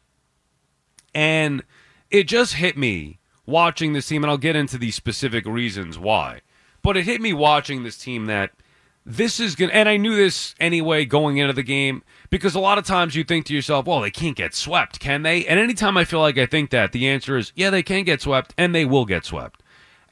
[1.14, 1.62] And
[2.10, 6.40] it just hit me watching this team, and I'll get into the specific reasons why.
[6.82, 8.52] But it hit me watching this team that
[9.04, 12.60] this is going to, and I knew this anyway going into the game, because a
[12.60, 15.46] lot of times you think to yourself, well, they can't get swept, can they?
[15.46, 18.22] And anytime I feel like I think that, the answer is, yeah, they can get
[18.22, 19.62] swept, and they will get swept.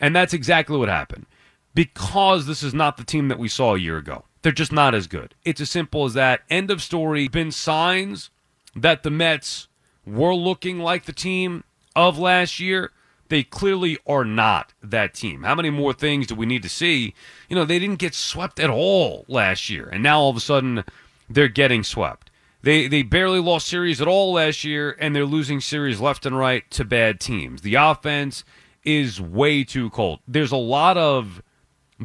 [0.00, 1.26] And that's exactly what happened.
[1.74, 4.24] Because this is not the team that we saw a year ago.
[4.42, 5.34] They're just not as good.
[5.44, 6.42] It's as simple as that.
[6.48, 7.28] End of story.
[7.28, 8.30] Been signs
[8.74, 9.68] that the Mets
[10.06, 11.64] were looking like the team
[11.98, 12.92] of last year.
[13.28, 15.42] They clearly are not that team.
[15.42, 17.12] How many more things do we need to see?
[17.48, 20.40] You know, they didn't get swept at all last year, and now all of a
[20.40, 20.84] sudden
[21.28, 22.30] they're getting swept.
[22.62, 26.38] They they barely lost series at all last year, and they're losing series left and
[26.38, 27.60] right to bad teams.
[27.60, 28.44] The offense
[28.82, 30.20] is way too cold.
[30.26, 31.42] There's a lot of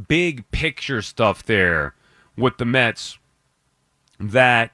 [0.07, 1.95] big picture stuff there
[2.35, 3.17] with the Mets
[4.19, 4.71] that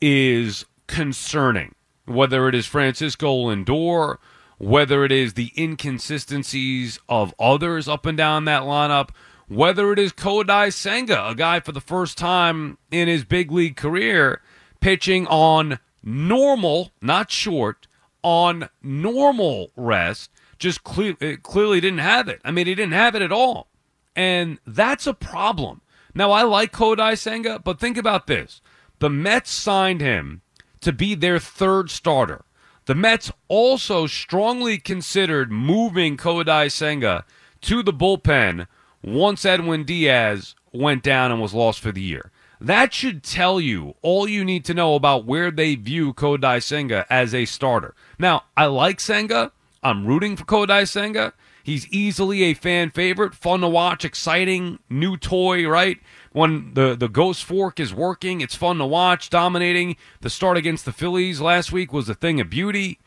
[0.00, 1.74] is concerning.
[2.06, 4.18] Whether it is Francisco Lindor,
[4.58, 9.10] whether it is the inconsistencies of others up and down that lineup,
[9.48, 13.76] whether it is Kodai Senga, a guy for the first time in his big league
[13.76, 14.40] career
[14.80, 17.86] pitching on normal, not short,
[18.22, 22.40] on normal rest, just cle- uh, clearly didn't have it.
[22.44, 23.68] I mean, he didn't have it at all.
[24.14, 25.82] And that's a problem.
[26.14, 28.62] Now, I like Kodai Senga, but think about this.
[28.98, 30.40] The Mets signed him
[30.80, 32.45] to be their third starter.
[32.86, 37.24] The Mets also strongly considered moving Kodai Senga
[37.62, 38.68] to the bullpen
[39.02, 42.30] once Edwin Diaz went down and was lost for the year.
[42.60, 47.04] That should tell you all you need to know about where they view Kodai Senga
[47.10, 47.96] as a starter.
[48.20, 49.50] Now, I like Senga.
[49.82, 51.32] I'm rooting for Kodai Senga.
[51.64, 55.98] He's easily a fan favorite, fun to watch, exciting, new toy, right?
[56.36, 59.96] When the, the Ghost Fork is working, it's fun to watch, dominating.
[60.20, 62.98] The start against the Phillies last week was a thing of beauty.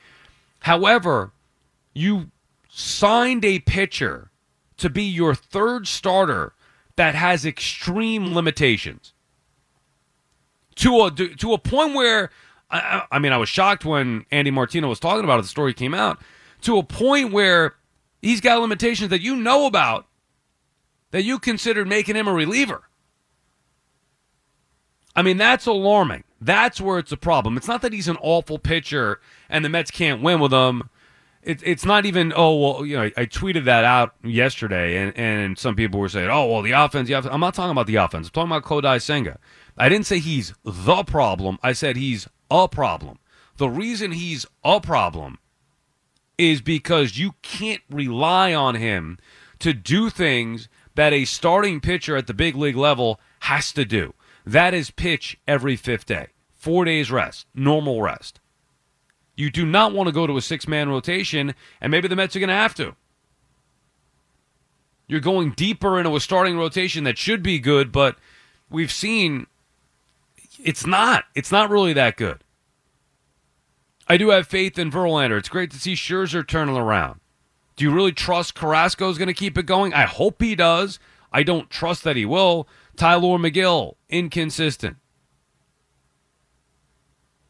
[0.61, 1.31] However,
[1.93, 2.31] you
[2.71, 4.31] signed a pitcher
[4.77, 6.53] to be your third starter
[6.95, 9.13] that has extreme limitations.
[10.77, 12.31] To a to a point where
[12.71, 15.75] I, I mean I was shocked when Andy Martino was talking about it, the story
[15.75, 16.19] came out.
[16.61, 17.75] To a point where
[18.23, 20.07] he's got limitations that you know about
[21.11, 22.88] that you considered making him a reliever.
[25.19, 26.23] I mean, that's alarming.
[26.39, 27.57] That's where it's a problem.
[27.57, 30.89] It's not that he's an awful pitcher and the Mets can't win with him.
[31.43, 35.17] It, it's not even, oh, well, you know, I, I tweeted that out yesterday, and,
[35.17, 37.33] and some people were saying, oh, well, the offense, the offense.
[37.33, 38.27] I'm not talking about the offense.
[38.27, 39.39] I'm talking about Kodai Senga.
[39.77, 41.59] I didn't say he's the problem.
[41.61, 43.19] I said he's a problem.
[43.57, 45.39] The reason he's a problem
[46.37, 49.17] is because you can't rely on him
[49.59, 54.13] to do things that a starting pitcher at the big league level has to do.
[54.45, 58.39] That is pitch every fifth day, four days rest, normal rest.
[59.35, 62.35] You do not want to go to a six man rotation, and maybe the Mets
[62.35, 62.95] are going to have to.
[65.07, 68.17] You're going deeper into a starting rotation that should be good, but
[68.69, 69.47] we've seen
[70.63, 71.25] it's not.
[71.35, 72.43] It's not really that good.
[74.07, 75.37] I do have faith in Verlander.
[75.37, 77.19] It's great to see Scherzer turning around.
[77.75, 79.93] Do you really trust Carrasco is going to keep it going?
[79.93, 80.99] I hope he does.
[81.31, 82.67] I don't trust that he will.
[82.99, 84.97] Tylor Megill, inconsistent.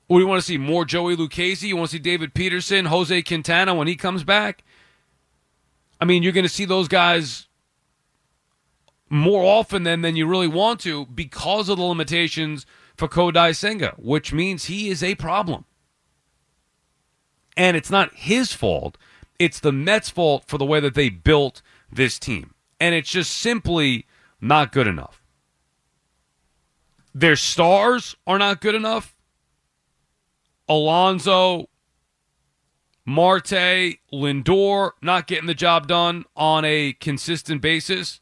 [0.06, 0.60] What do you want to see?
[0.60, 1.64] More Joey Lucchesi?
[1.64, 4.64] You want to see David Peterson, Jose Quintana when he comes back?
[6.00, 7.48] I mean, you're going to see those guys
[9.10, 13.96] more often than, than you really want to because of the limitations for Kodai Senga,
[13.98, 15.66] which means he is a problem.
[17.58, 19.00] And it's not his fault.
[19.40, 22.54] It's the Mets' fault for the way that they built this team.
[22.80, 24.06] And it's just simply
[24.40, 25.19] not good enough.
[27.14, 29.16] Their stars are not good enough.
[30.68, 31.68] Alonso,
[33.06, 38.22] Marte, Lindor not getting the job done on a consistent basis.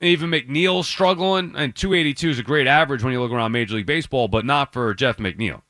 [0.00, 3.86] Even McNeil struggling, and 282 is a great average when you look around Major League
[3.86, 5.62] Baseball, but not for Jeff McNeil.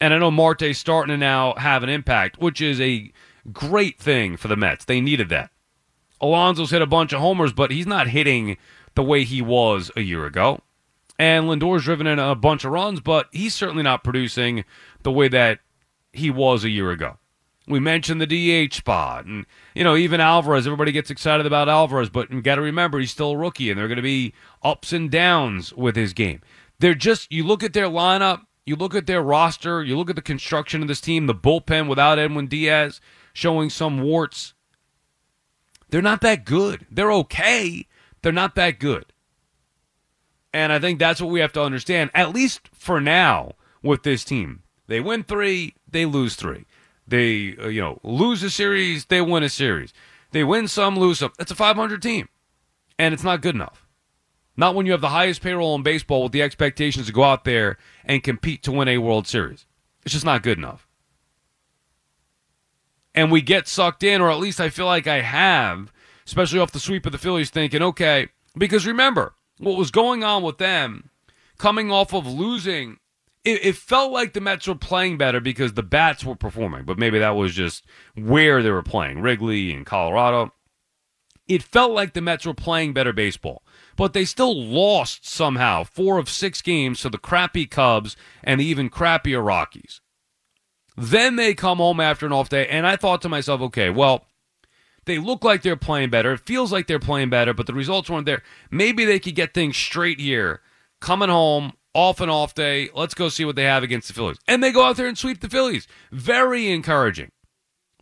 [0.00, 3.12] And I know Marte's starting to now have an impact, which is a
[3.52, 4.86] great thing for the Mets.
[4.86, 5.50] They needed that.
[6.20, 8.56] Alonso's hit a bunch of homers, but he's not hitting
[8.94, 10.60] the way he was a year ago.
[11.18, 14.64] And Lindor's driven in a bunch of runs, but he's certainly not producing
[15.02, 15.60] the way that
[16.12, 17.18] he was a year ago.
[17.66, 18.26] We mentioned the
[18.66, 20.66] DH spot, and you know even Alvarez.
[20.66, 23.78] Everybody gets excited about Alvarez, but you got to remember he's still a rookie, and
[23.78, 26.40] there are going to be ups and downs with his game.
[26.80, 30.16] They're just you look at their lineup, you look at their roster, you look at
[30.16, 33.00] the construction of this team, the bullpen without Edwin Diaz
[33.32, 34.54] showing some warts.
[35.90, 36.86] They're not that good.
[36.90, 37.86] They're okay.
[38.22, 39.06] They're not that good.
[40.52, 43.52] And I think that's what we have to understand, at least for now,
[43.82, 44.62] with this team.
[44.88, 46.64] They win three, they lose three.
[47.06, 49.92] They, uh, you know, lose a series, they win a series.
[50.32, 51.32] They win some, lose some.
[51.38, 52.28] It's a 500 team,
[52.98, 53.86] and it's not good enough.
[54.56, 57.44] Not when you have the highest payroll in baseball with the expectations to go out
[57.44, 59.66] there and compete to win a World Series.
[60.04, 60.86] It's just not good enough.
[63.14, 65.92] And we get sucked in, or at least I feel like I have,
[66.30, 70.44] especially off the sweep of the Phillies, thinking, okay, Because remember, what was going on
[70.44, 71.10] with them
[71.58, 72.98] coming off of losing,
[73.44, 76.98] it, it felt like the Mets were playing better because the bats were performing, but
[76.98, 80.52] maybe that was just where they were playing Wrigley and Colorado.
[81.48, 83.64] It felt like the Mets were playing better baseball,
[83.96, 88.64] but they still lost somehow four of six games to the crappy Cubs and the
[88.64, 90.00] even crappier Rockies.
[90.96, 94.26] Then they come home after an off day, and I thought to myself, okay, well,
[95.04, 96.32] they look like they're playing better.
[96.32, 98.42] It feels like they're playing better, but the results weren't there.
[98.70, 100.60] Maybe they could get things straight here.
[101.00, 102.88] Coming home, off and off day.
[102.94, 104.38] Let's go see what they have against the Phillies.
[104.46, 105.86] And they go out there and sweep the Phillies.
[106.12, 107.30] Very encouraging.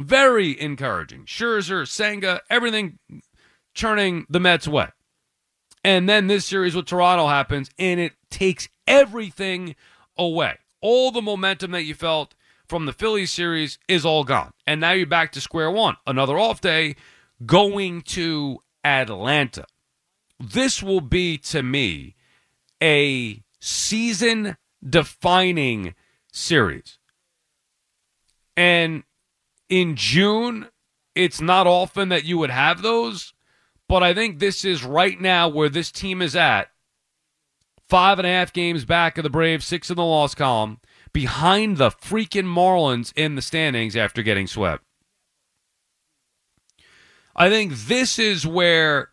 [0.01, 1.25] Very encouraging.
[1.25, 2.99] Scherzer, Senga, everything
[3.75, 4.89] turning the Mets away.
[5.85, 9.77] And then this series with Toronto happens, and it takes everything
[10.17, 10.59] away.
[10.81, 12.35] All the momentum that you felt
[12.69, 14.53] from the Phillies series is all gone.
[14.67, 15.97] And now you're back to square one.
[16.07, 16.97] Another off day
[17.45, 19.65] going to Atlanta.
[20.39, 22.15] This will be, to me,
[22.83, 24.57] a season
[24.89, 25.95] defining
[26.33, 26.99] series.
[28.57, 29.05] And
[29.69, 30.69] in June,
[31.15, 33.33] it's not often that you would have those,
[33.89, 36.69] but I think this is right now where this team is at.
[37.89, 40.79] Five and a half games back of the Braves, six in the loss column,
[41.19, 44.85] behind the freaking Marlins in the standings after getting swept.
[47.35, 49.09] I think this is where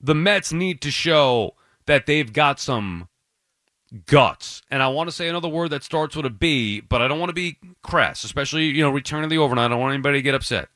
[0.00, 3.10] the Mets need to show that they've got some
[4.06, 4.62] guts.
[4.70, 7.20] And I want to say another word that starts with a B, but I don't
[7.20, 9.66] want to be crass, especially, you know, returning the overnight.
[9.66, 10.70] I don't want anybody to get upset.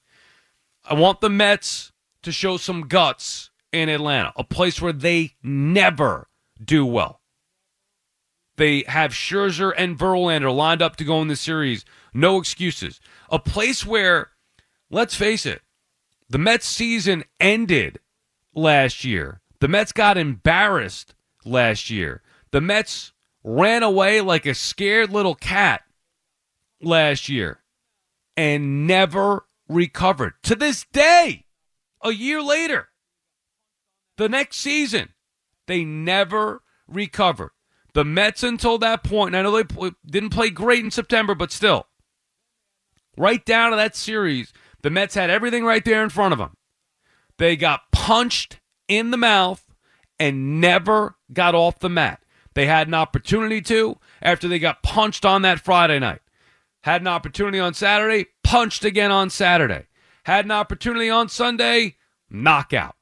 [0.85, 1.91] I want the Mets
[2.23, 6.29] to show some guts in Atlanta, a place where they never
[6.63, 7.23] do well.
[8.57, 11.85] They have Scherzer and Verlander lined up to go in the series.
[12.13, 13.01] No excuses.
[13.31, 14.31] A place where,
[14.91, 15.63] let's face it,
[16.29, 17.99] the Mets season ended
[18.55, 19.41] last year.
[19.61, 21.15] The Mets got embarrassed
[21.45, 22.23] last year.
[22.51, 23.13] The Mets
[23.43, 25.83] ran away like a scared little cat
[26.81, 27.61] last year
[28.37, 30.35] and never recovered.
[30.45, 31.47] To this day,
[32.03, 32.89] a year later,
[34.17, 35.11] the next season,
[35.67, 37.51] they never recovered.
[37.95, 41.53] The Mets, until that point, and I know they didn't play great in September, but
[41.53, 41.87] still,
[43.17, 44.53] right down to that series,
[44.83, 46.57] the Mets had everything right there in front of them.
[47.39, 49.65] They got punched in the mouth
[50.19, 52.23] and never got off the mat.
[52.55, 56.21] They had an opportunity to after they got punched on that Friday night.
[56.83, 59.87] Had an opportunity on Saturday, punched again on Saturday.
[60.25, 61.97] Had an opportunity on Sunday,
[62.31, 62.97] knockout.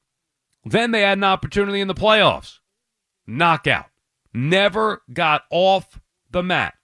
[0.64, 2.60] Then they had an opportunity in the playoffs,
[3.26, 3.86] knockout.
[4.34, 6.74] Never got off the mat.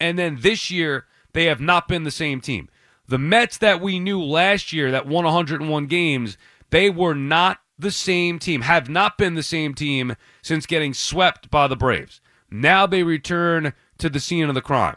[0.00, 2.68] And then this year, they have not been the same team.
[3.06, 6.36] The Mets that we knew last year that won 101 games,
[6.70, 11.50] they were not the same team, have not been the same team since getting swept
[11.50, 12.20] by the Braves.
[12.50, 14.96] Now they return to the scene of the crime.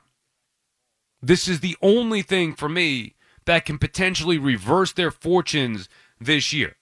[1.22, 5.88] This is the only thing for me that can potentially reverse their fortunes
[6.20, 6.76] this year.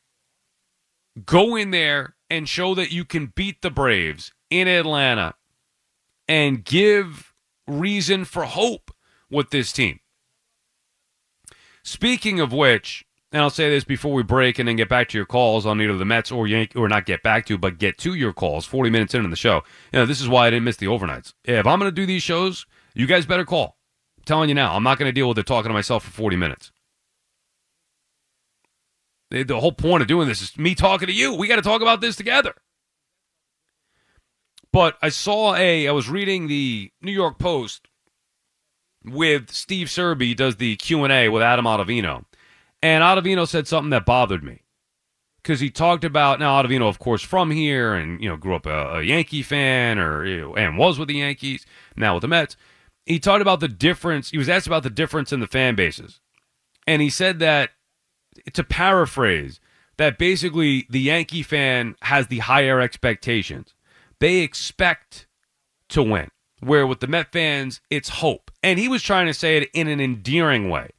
[1.26, 5.36] Go in there and show that you can beat the Braves in Atlanta
[6.28, 7.34] and give
[7.68, 8.92] reason for hope
[9.30, 10.00] with this team.
[11.84, 15.18] Speaking of which, and I'll say this before we break and then get back to
[15.18, 17.98] your calls on either the Mets or Yank or not get back to, but get
[18.00, 19.64] to your calls 40 minutes into the show.
[19.94, 21.34] You know, this is why I didn't miss the overnights.
[21.46, 23.78] If I'm going to do these shows, you guys better call.
[24.18, 26.12] I'm telling you now, I'm not going to deal with it talking to myself for
[26.12, 26.72] 40 minutes.
[29.30, 31.36] The, the whole point of doing this is me talking to you.
[31.36, 32.56] We got to talk about this together.
[34.72, 37.88] But I saw a, I was reading the New York Post
[39.04, 42.26] with Steve Serby does the Q&A with Adam Ottavino
[42.82, 44.64] and Ottavino said something that bothered me
[45.38, 48.66] because he talked about now Ottavino, of course, from here and you know grew up
[48.66, 52.28] a, a Yankee fan or you know, and was with the Yankees, now with the
[52.28, 52.56] Mets.
[53.06, 54.30] He talked about the difference.
[54.30, 56.20] He was asked about the difference in the fan bases,
[56.88, 57.72] and he said that
[58.54, 59.60] to paraphrase
[59.98, 63.74] that basically the Yankee fan has the higher expectations.
[64.20, 65.28] They expect
[65.90, 66.30] to win,
[66.60, 68.52] where with the Met fans it's hope.
[68.62, 70.92] And he was trying to say it in an endearing way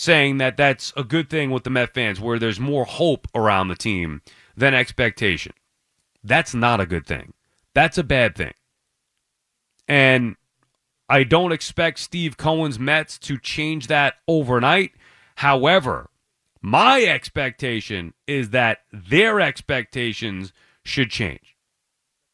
[0.00, 3.68] saying that that's a good thing with the Met fans, where there's more hope around
[3.68, 4.22] the team
[4.56, 5.52] than expectation.
[6.24, 7.34] That's not a good thing.
[7.74, 8.54] That's a bad thing.
[9.86, 10.36] And
[11.08, 14.92] I don't expect Steve Cohen's Mets to change that overnight.
[15.36, 16.08] However,
[16.62, 21.56] my expectation is that their expectations should change.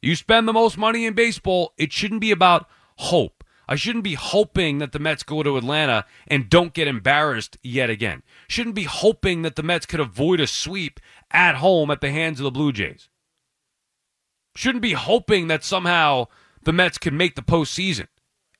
[0.06, 3.42] You spend the most money in baseball, it shouldn't be about hope.
[3.68, 7.90] I shouldn't be hoping that the Mets go to Atlanta and don't get embarrassed yet
[7.90, 8.22] again.
[8.46, 11.00] Shouldn't be hoping that the Mets could avoid a sweep
[11.32, 13.08] at home at the hands of the Blue Jays.
[14.54, 16.28] Shouldn't be hoping that somehow
[16.62, 18.06] the Mets can make the postseason.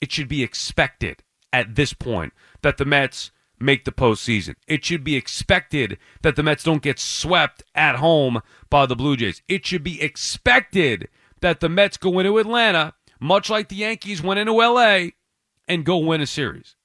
[0.01, 1.22] It should be expected
[1.53, 2.32] at this point
[2.62, 3.30] that the Mets
[3.61, 4.57] make the postseason.
[4.66, 9.16] It should be expected that the Mets don't get swept at home by the Blue
[9.16, 9.42] Jays.
[9.47, 11.09] It should be expected
[11.41, 15.09] that the Mets go into Atlanta, much like the Yankees went into LA,
[15.68, 16.76] and go win a series.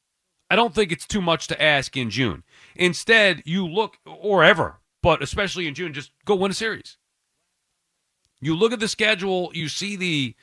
[0.49, 2.43] I don't think it's too much to ask in June.
[2.75, 6.97] Instead, you look, or ever, but especially in June, just go win a series.
[8.41, 10.35] You look at the schedule, you see the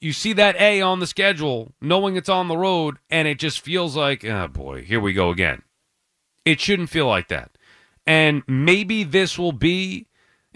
[0.00, 3.60] you see that A on the schedule, knowing it's on the road, and it just
[3.60, 5.62] feels like, oh boy, here we go again.
[6.44, 7.56] It shouldn't feel like that.
[8.06, 10.06] And maybe this will be.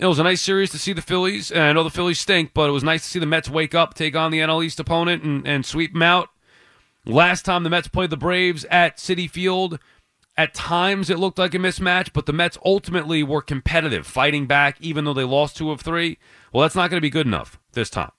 [0.03, 1.53] It was a nice series to see the Phillies.
[1.53, 3.72] And I know the Phillies stink, but it was nice to see the Mets wake
[3.72, 6.30] up, take on the NL East opponent, and, and sweep them out.
[7.07, 9.78] Last time the Mets played the Braves at Citi Field,
[10.36, 14.76] at times it looked like a mismatch, but the Mets ultimately were competitive, fighting back,
[14.80, 16.18] even though they lost two of three.
[16.53, 18.11] Well, that's not going to be good enough this time.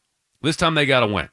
[0.41, 1.27] This time they got to win.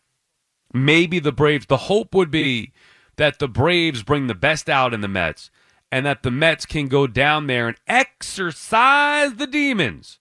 [0.75, 2.73] Maybe the Braves, the hope would be
[3.15, 5.49] that the Braves bring the best out in the Mets
[5.93, 10.20] and that the Mets can go down there and exercise the demons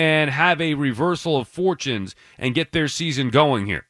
[0.00, 3.86] and have a reversal of fortunes and get their season going here.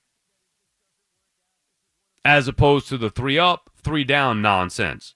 [2.25, 5.15] As opposed to the three up, three down nonsense.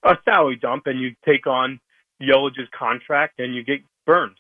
[0.05, 1.80] A salary dump, and you take on
[2.20, 4.36] Yelich's contract, and you get Burnes.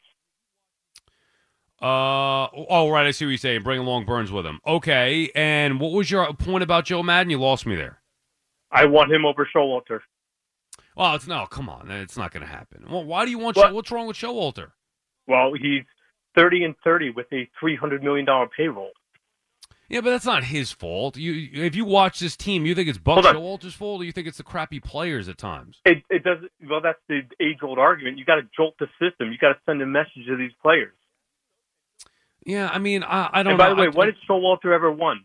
[1.82, 3.06] Uh oh, right.
[3.06, 3.62] I see what you're saying.
[3.62, 4.60] Bring along Burnes with him.
[4.64, 7.30] Okay, and what was your point about Joe Maddon?
[7.30, 8.00] You lost me there.
[8.70, 10.00] I want him over Showalter.
[10.96, 11.46] Well, it's no.
[11.46, 12.86] Come on, it's not going to happen.
[12.88, 13.56] Well, why do you want?
[13.56, 14.70] Show, what's wrong with Showalter?
[15.26, 15.82] Well, he's
[16.36, 18.90] thirty and thirty with a three hundred million dollar payroll.
[19.88, 21.16] Yeah, but that's not his fault.
[21.16, 24.26] You, if you watch this team, you think it's Buck Showalter's fault, or you think
[24.26, 25.80] it's the crappy players at times?
[25.84, 26.80] It it does well.
[26.80, 28.18] That's the age old argument.
[28.18, 29.32] You got to jolt the system.
[29.32, 30.94] You got to send a message to these players.
[32.44, 33.52] Yeah, I mean, I, I don't.
[33.52, 33.74] And by know.
[33.76, 35.24] the way, I- what has Showalter ever won?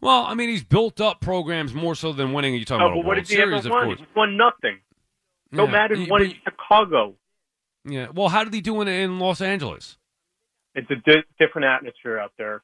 [0.00, 2.54] Well, I mean, he's built up programs more so than winning.
[2.54, 3.98] You talking Oh, about what World has he Series, ever of course.
[4.00, 4.80] He's won nothing.
[5.50, 7.14] No Yeah, but- won in Chicago.
[7.86, 8.08] Yeah.
[8.12, 9.96] Well, how did he do in, in Los Angeles?
[10.74, 12.60] It's a di- different atmosphere out there.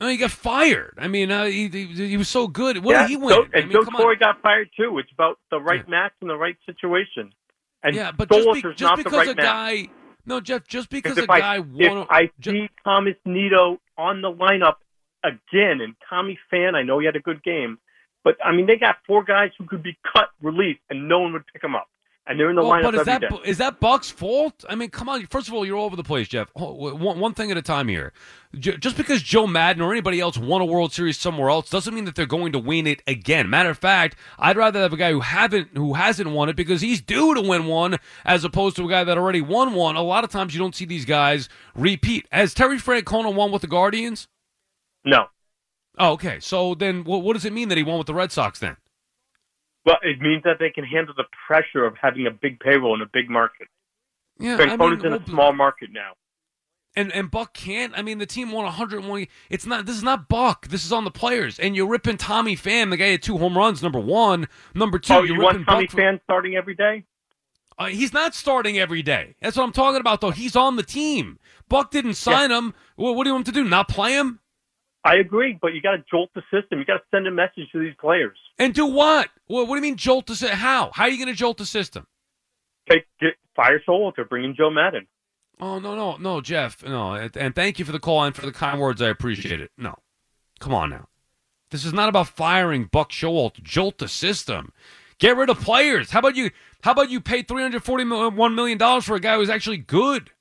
[0.00, 0.98] No, he got fired.
[1.00, 2.84] I mean, uh, he, he he was so good.
[2.84, 3.28] What yeah, did he win?
[3.30, 4.98] So, I and mean, Joe come Torre got fired too.
[4.98, 7.32] It's about the right match and the right situation.
[7.82, 9.46] And Yeah, but just, be, just not the because right a match.
[10.26, 12.06] No, Jeff, just because a I, guy if won.
[12.10, 14.76] I see Thomas Nido on the lineup
[15.22, 17.78] again, and Tommy Pham, I know he had a good game,
[18.22, 21.32] but I mean they got four guys who could be cut, released, and no one
[21.34, 21.88] would pick them up,
[22.26, 23.28] and they're in the Well, lineup but is that day.
[23.44, 24.64] Is that Buck's fault?
[24.68, 25.26] I mean, come on.
[25.26, 26.48] First of all, you're all over the place, Jeff.
[26.54, 28.12] One, one thing at a time here.
[28.58, 32.04] Just because Joe Maddon or anybody else won a World Series somewhere else doesn't mean
[32.04, 33.50] that they're going to win it again.
[33.50, 36.80] Matter of fact, I'd rather have a guy who haven't who hasn't won it because
[36.80, 39.96] he's due to win one, as opposed to a guy that already won one.
[39.96, 42.26] A lot of times you don't see these guys repeat.
[42.30, 44.28] Has Terry Francona won with the Guardians?
[45.04, 45.26] No.
[45.98, 46.38] Oh, okay.
[46.40, 48.76] So then, what, what does it mean that he won with the Red Sox then?
[49.84, 53.02] Well, it means that they can handle the pressure of having a big payroll in
[53.02, 53.68] a big market.
[54.38, 56.12] Yeah, I Francona's mean, in a small market now.
[56.96, 57.92] And and Buck can't.
[57.96, 59.26] I mean, the team won 101.
[59.50, 59.84] It's not.
[59.84, 60.68] This is not Buck.
[60.68, 61.58] This is on the players.
[61.58, 63.82] And you're ripping Tommy Pham, the guy had two home runs.
[63.82, 64.48] Number one.
[64.74, 65.12] Number two.
[65.14, 67.04] oh, you're want ripping Tommy Buck for- starting every day?
[67.76, 69.34] Uh, he's not starting every day.
[69.42, 70.30] That's what I'm talking about, though.
[70.30, 71.40] He's on the team.
[71.68, 72.72] Buck didn't sign him.
[72.96, 73.68] Well, what do you want him to do?
[73.68, 74.38] Not play him?
[75.04, 76.78] I agree, but you got to jolt the system.
[76.78, 78.38] You got to send a message to these players.
[78.58, 79.28] And do what?
[79.48, 80.58] Well, what do you mean jolt the system?
[80.58, 80.90] How?
[80.94, 82.06] How are you going to jolt the system?
[82.88, 85.06] Take get, fire Showalter, bring in Joe Maddon.
[85.60, 88.44] Oh no no no Jeff no and, and thank you for the call and for
[88.44, 89.94] the kind words I appreciate it no
[90.58, 91.06] come on now
[91.70, 94.72] this is not about firing Buck Showalter jolt the system
[95.18, 96.50] get rid of players how about you
[96.82, 99.48] how about you pay three hundred forty uh, one million dollars for a guy who's
[99.48, 100.32] actually good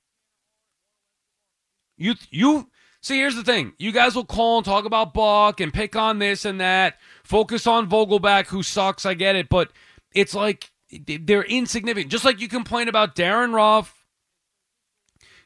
[1.95, 2.69] you you
[3.03, 6.17] see here's the thing you guys will call and talk about Buck and pick on
[6.17, 9.71] this and that focus on Vogelbach who sucks I get it but
[10.15, 14.03] it's like they're insignificant just like you complain about Darin Ruf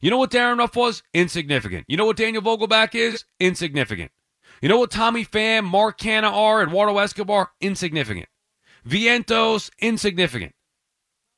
[0.02, 1.04] you know what Darin Ruf was?
[1.14, 1.86] Insignificant.
[1.88, 3.26] You know what Daniel Vogelbach is?
[3.40, 4.12] Insignificant.
[4.62, 7.52] You know what Tommy Pham, Mark Canha are, Eduardo Escobar?
[7.62, 8.28] Insignificant.
[8.88, 10.54] Vientos, insignificant.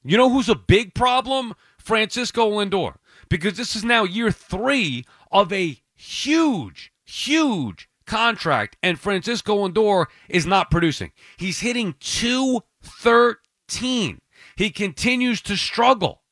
[0.03, 1.53] You know who's a big problem?
[1.77, 2.95] Francisco Lindor.
[3.29, 10.45] Because this is now year three of a huge, huge contract, and Francisco Lindor is
[10.45, 11.11] not producing.
[11.37, 14.19] He's hitting 213.
[14.55, 16.23] He continues to struggle.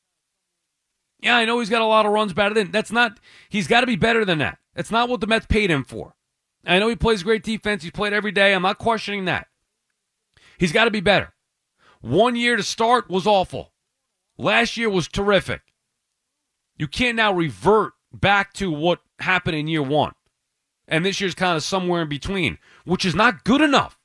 [1.20, 3.82] Yeah, I know he's got a lot of runs better than that's not he's got
[3.82, 4.60] to be better than that.
[4.76, 6.14] That's not what the Mets paid him for.
[6.66, 7.84] I know he plays great defense.
[7.84, 8.54] He's played every day.
[8.54, 9.48] I'm not questioning that.
[10.58, 11.34] He's got to be better.
[12.02, 13.74] One year to start was awful.
[14.38, 15.62] Last year was terrific.
[16.78, 20.14] You can't now revert back to what happened in year one.
[20.88, 23.98] And this year's kind of somewhere in between, which is not good enough.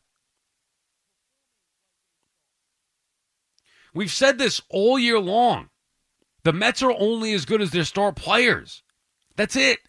[3.94, 5.68] We've said this all year long.
[6.44, 8.82] The Mets are only as good as their star players.
[9.36, 9.80] That's it.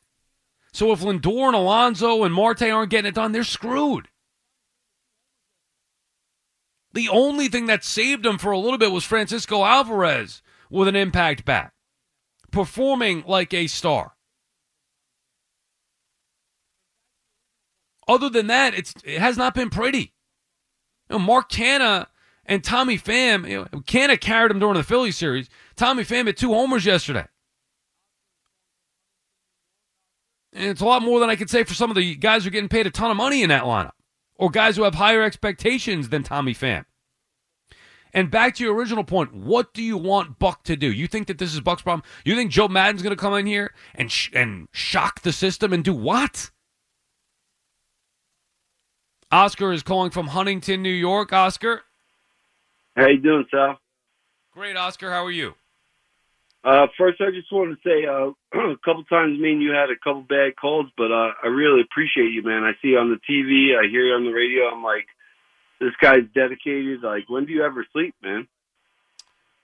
[0.72, 4.10] So if Lindor and Alonso and Marte aren't getting it done, they're screwed.
[6.94, 10.96] The only thing that saved them for a little bit was Francisco Alvarez with an
[10.96, 11.74] impact bat,
[12.52, 14.13] performing like a star.
[18.08, 20.14] Other than that, it's it has not been pretty.
[21.10, 22.08] You know, Mark Canha
[22.46, 25.50] and Tommy Pham, you know, Canha carried him during the Philly series.
[25.76, 27.26] Tommy Pham hit two homers yesterday.
[30.54, 32.50] And it's a lot more than I could say for some of the guys who
[32.50, 33.94] are getting paid a ton of money in that lineup,
[34.36, 36.86] or guys who have higher expectations than Tommy Pham.
[38.14, 40.92] And back to your original point, what do you want Buck to do?
[40.92, 42.04] You think that this is Buck's problem?
[42.24, 45.74] You think Joe Maddon's going to come in here and sh- and shock the system
[45.74, 46.52] and do what?
[49.34, 51.34] Oscar is calling from Huntington, New York.
[51.34, 51.82] Oscar,
[52.96, 53.80] How you doing, Sal?
[54.54, 54.78] great.
[54.78, 55.56] Oscar, how are you?
[56.64, 58.30] Uh, first, I just want to say uh,
[58.60, 61.82] a couple times, me and you had a couple bad calls, but uh, I really
[61.82, 62.64] appreciate you, man.
[62.64, 64.70] I see you on the TV, I hear you on the radio.
[64.72, 65.08] I'm like,
[65.82, 67.02] this guy's dedicated.
[67.02, 68.48] Like, when do you ever sleep, man?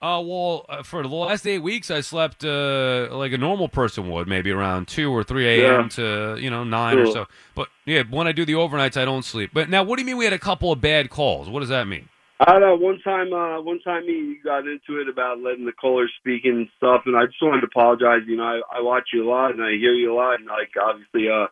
[0.02, 4.10] Uh, well, uh, for the last eight weeks, I slept uh, like a normal person
[4.10, 5.84] would, maybe around two or three a.m.
[5.84, 5.88] Yeah.
[5.89, 7.26] to you know nine or so.
[7.54, 9.52] But yeah, when I do the overnights, I don't sleep.
[9.54, 11.50] But now, what do you mean we had a couple of bad calls?
[11.50, 12.08] What does that mean?
[12.39, 12.76] I don't know.
[12.78, 16.45] One time, uh, one time, me you got into it about letting the callers speak
[16.45, 18.22] and stuff, and I just wanted to apologize.
[18.26, 20.47] You know, I, I watch you a lot and I hear you a lot, and
[20.47, 21.47] like obviously, uh,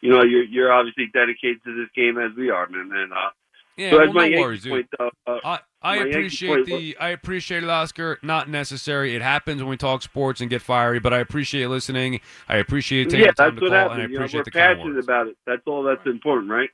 [0.00, 2.90] you know, you're you're obviously dedicated to this game as we are, man.
[2.94, 3.30] And uh,
[3.76, 4.72] Yeah, so well, no worries, dude.
[4.72, 8.18] point, uh, uh, I, I my appreciate the I appreciate it, Oscar.
[8.22, 9.16] Not necessary.
[9.16, 12.20] It happens when we talk sports and get fiery, but I appreciate listening.
[12.48, 14.50] I appreciate taking yeah, the time to call, and I you know, appreciate we're the
[14.52, 15.36] kind passionate about it.
[15.46, 16.70] That's all that's important, right?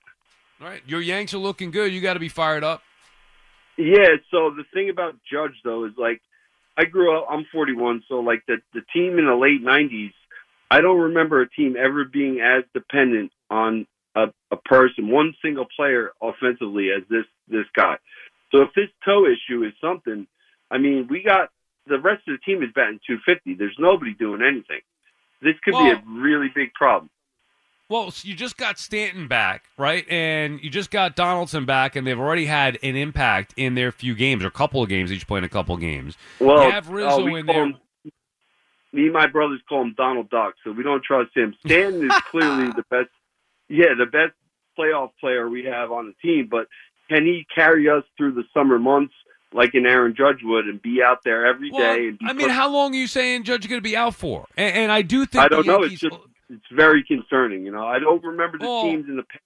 [0.60, 1.92] All right, your Yanks are looking good.
[1.92, 2.82] You got to be fired up.
[3.78, 4.16] Yeah.
[4.30, 6.20] So the thing about Judge though is like,
[6.76, 7.26] I grew up.
[7.30, 10.12] I'm 41, so like the the team in the late 90s,
[10.70, 15.66] I don't remember a team ever being as dependent on a, a person, one single
[15.76, 17.96] player offensively as this this guy.
[18.50, 20.26] So if this toe issue is something,
[20.70, 21.50] I mean, we got
[21.86, 23.54] the rest of the team is batting 250.
[23.54, 24.80] There's nobody doing anything.
[25.40, 27.10] This could be a really big problem.
[27.88, 30.04] Well, so you just got Stanton back, right?
[30.10, 34.14] And you just got Donaldson back, and they've already had an impact in their few
[34.14, 36.14] games, or a couple of games, each playing a couple of games.
[36.38, 37.64] Well, you have Rizzo uh, we in there.
[37.64, 37.78] him-
[38.92, 41.54] me and my brothers call him Donald Duck, so we don't trust him.
[41.64, 43.10] Stanton is clearly the best.
[43.68, 44.32] Yeah, the best
[44.78, 46.48] playoff player we have on the team.
[46.50, 46.66] But
[47.08, 49.14] can he carry us through the summer months
[49.52, 51.76] like an Aaron Judge would and be out there every day?
[51.78, 54.14] Well, and I mean, how long are you saying Judge is going to be out
[54.14, 54.46] for?
[54.56, 55.80] And, and I do think I don't know.
[55.80, 57.64] Yankees, It's just it's very concerning.
[57.64, 58.82] You know, I don't remember the Oh.
[58.82, 59.42] teams in the past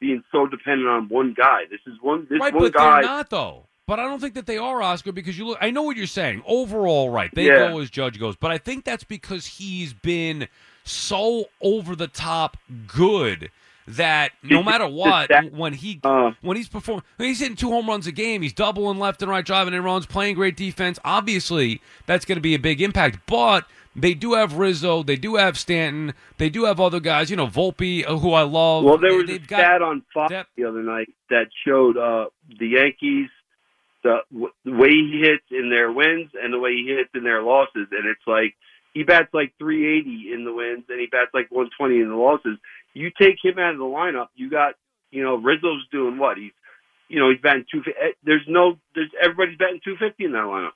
[0.00, 1.62] being so dependent on one guy.
[1.70, 2.26] This is one.
[2.30, 3.00] This right, one but guy.
[3.00, 3.64] they're not though.
[3.86, 5.58] But I don't think that they are Oscar because you look.
[5.62, 6.42] I know what you're saying.
[6.46, 7.30] Overall, right?
[7.34, 7.68] They Yeah.
[7.70, 10.46] go as Judge goes, but I think that's because he's been
[10.84, 13.50] so over the top good
[13.96, 16.32] that no matter what, when he Uh.
[16.42, 18.42] when he's performing, he's hitting two home runs a game.
[18.42, 20.98] He's doubling left and right, driving in runs, playing great defense.
[21.04, 23.18] Obviously, that's going to be a big impact.
[23.26, 23.66] But
[23.96, 27.30] they do have Rizzo, they do have Stanton, they do have other guys.
[27.30, 28.84] You know, Volpe, uh, who I love.
[28.84, 30.50] Well, there They- was a they've got- stat on Fox depth.
[30.56, 32.26] the other night that showed uh,
[32.58, 33.28] the Yankees
[34.04, 37.24] the, w- the way he hits in their wins and the way he hits in
[37.24, 38.54] their losses, and it's like
[38.94, 42.58] he bats like 380 in the wins and he bats like 120 in the losses.
[42.98, 44.74] You take him out of the lineup, you got
[45.10, 46.52] you know Rizzo's doing what he's
[47.08, 47.82] you know he's batting two.
[47.88, 50.72] Eh, there's no there's everybody's batting 250 in that lineup.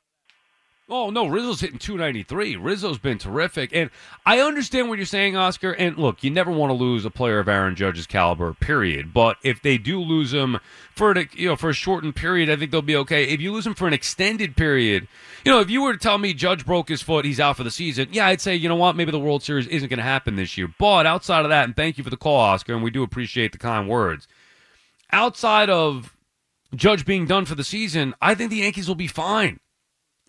[0.94, 2.56] Oh no, Rizzo's hitting 293.
[2.56, 3.88] Rizzo's been terrific, and
[4.26, 5.72] I understand what you're saying, Oscar.
[5.72, 9.14] And look, you never want to lose a player of Aaron Judge's caliber, period.
[9.14, 10.58] But if they do lose him
[10.94, 13.24] for a, you know for a shortened period, I think they'll be okay.
[13.24, 15.08] If you lose him for an extended period,
[15.46, 17.64] you know, if you were to tell me Judge broke his foot, he's out for
[17.64, 20.02] the season, yeah, I'd say you know what, maybe the World Series isn't going to
[20.02, 20.68] happen this year.
[20.78, 23.52] But outside of that, and thank you for the call, Oscar, and we do appreciate
[23.52, 24.28] the kind words.
[25.10, 26.14] Outside of
[26.74, 29.58] Judge being done for the season, I think the Yankees will be fine.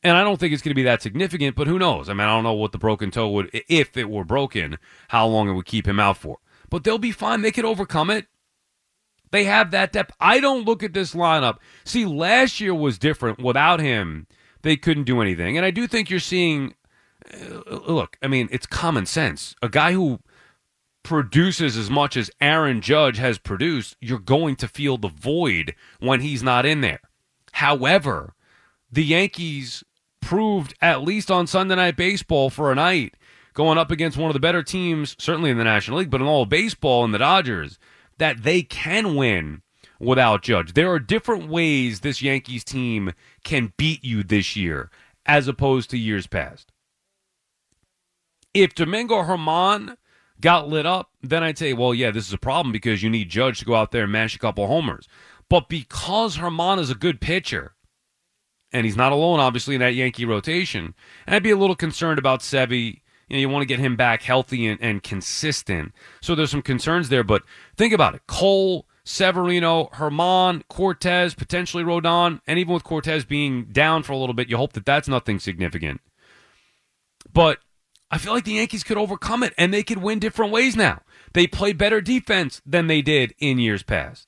[0.04, 2.10] And I don't think it's going to be that significant, but who knows?
[2.10, 4.78] I mean, I don't know what the broken toe would, if it were broken,
[5.08, 6.40] how long it would keep him out for.
[6.70, 7.42] But they'll be fine.
[7.42, 8.28] They could overcome it.
[9.32, 10.14] They have that depth.
[10.20, 11.58] I don't look at this lineup.
[11.86, 13.40] See, last year was different.
[13.42, 14.28] Without him,
[14.62, 15.58] they couldn't do anything.
[15.58, 16.76] And I do think you're seeing.
[17.34, 19.56] Uh, look, I mean, it's common sense.
[19.62, 20.20] A guy who
[21.04, 26.22] produces as much as Aaron Judge has produced, you're going to feel the void when
[26.22, 27.00] he's not in there.
[27.54, 28.36] However,
[28.92, 29.84] the Yankees
[30.24, 33.16] proved, at least on Sunday Night Baseball for a night,
[33.54, 36.28] going up against one of the better teams, certainly in the National League, but in
[36.28, 37.78] all of baseball, in the Dodgers,
[38.18, 39.62] that they can win
[40.00, 40.74] without Judge.
[40.74, 43.14] There are different ways this Yankees team
[43.44, 44.90] can beat you this year
[45.26, 46.72] as opposed to years past.
[48.54, 49.98] If Domingo Germán
[50.40, 53.30] got lit up, then I'd say, well, yeah, this is a problem because you need
[53.30, 55.08] Judge to go out there and mash a couple homers.
[55.50, 57.74] But because Germán is a good pitcher,
[58.74, 60.96] and he's not alone, obviously, in that Yankee rotation,
[61.26, 63.02] and I'd be a little concerned about Sevy.
[63.30, 65.94] You know, you want to get him back healthy and, and consistent.
[66.22, 67.44] So there's some concerns there, but
[67.78, 68.22] think about it.
[68.28, 74.34] Cole, Severino, Germán, Cortes, potentially Rodon, and even with Cortes being down for a little
[74.34, 76.02] bit, you hope that that's nothing significant.
[77.32, 77.60] But
[78.12, 81.02] I feel like the Yankees could overcome it, and they could win different ways now.
[81.34, 84.28] They play better defense than they did in years past.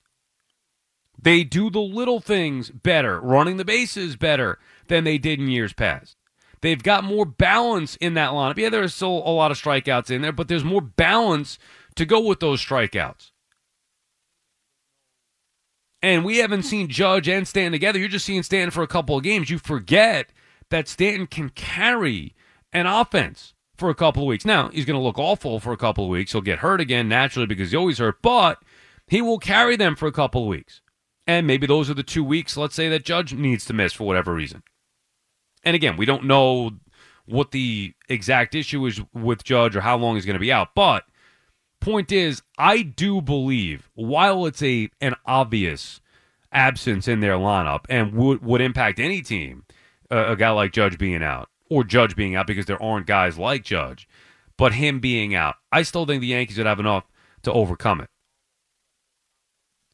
[1.22, 5.74] They do the little things better, running the bases better than they did in years
[5.74, 6.18] past.
[6.62, 8.58] They've got more balance in that lineup.
[8.58, 11.60] Yeah, there's still a lot of strikeouts in there, but there's more balance
[11.96, 13.32] to go with those strikeouts.
[16.02, 17.98] And we haven't seen Judge and Stanton together.
[17.98, 19.50] You're just seeing Stanton for a couple of games.
[19.50, 20.30] You forget
[20.70, 22.36] that Stanton can carry
[22.72, 24.46] an offense for a couple of weeks.
[24.46, 26.32] Now, he's going to look awful for a couple of weeks.
[26.32, 28.60] He'll get hurt again naturally because he's always hurt, but
[29.08, 30.82] he will carry them for a couple of weeks.
[31.28, 34.06] And maybe those are the two weeks, let's say, that Judge needs to miss for
[34.06, 34.64] whatever reason.
[35.64, 36.72] And again, we don't know
[37.26, 40.76] what the exact issue is with Judge or how long he's going to be out.
[40.76, 41.04] But
[41.80, 46.02] point is, I do believe, while it's a an obvious
[46.52, 49.66] absence in their lineup and would, would impact any team,
[50.12, 53.38] uh, a guy like Judge being out or Judge being out because there aren't guys
[53.38, 54.08] like Judge,
[54.58, 57.06] but him being out, I still think the Yankees would have enough
[57.44, 58.10] to overcome it.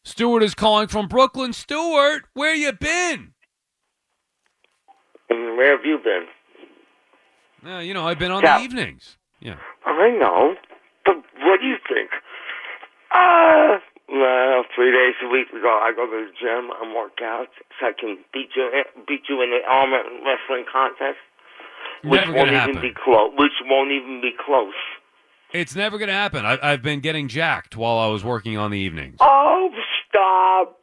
[0.03, 1.53] Stuart is calling from Brooklyn.
[1.53, 3.33] Stuart, where you been?
[5.29, 6.25] And where have you been?
[7.71, 8.57] Uh, you know, I've been on Yeah.
[8.57, 9.17] the evenings.
[9.39, 9.57] Yeah.
[9.85, 10.55] I know.
[11.05, 12.09] But what do you think?
[13.11, 13.77] Uh,
[14.09, 15.69] well, three days a week we go.
[15.69, 16.71] I go to the gym.
[16.71, 17.47] I work out
[17.79, 18.69] so I can beat you,
[19.07, 19.91] beat you in the arm
[20.25, 21.19] wrestling contest,
[22.03, 22.81] which Never won't even happen.
[22.81, 23.31] be close.
[23.37, 24.73] Which won't even be close.
[25.53, 26.45] It's never going to happen.
[26.45, 29.17] I, I've been getting jacked while I was working on the evenings.
[29.19, 29.69] Oh,
[30.11, 30.77] stop!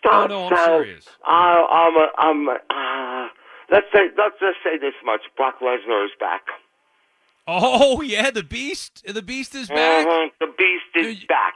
[0.00, 0.30] Stop!
[0.30, 1.06] Oh, no, I'm serious.
[1.24, 2.48] I, I'm, a, I'm.
[2.48, 3.28] A, uh,
[3.70, 6.42] let's say, let's just say this much: Brock Lesnar is back.
[7.46, 10.06] Oh yeah, the beast, the beast is back.
[10.06, 11.54] Mhm, The Beast is back.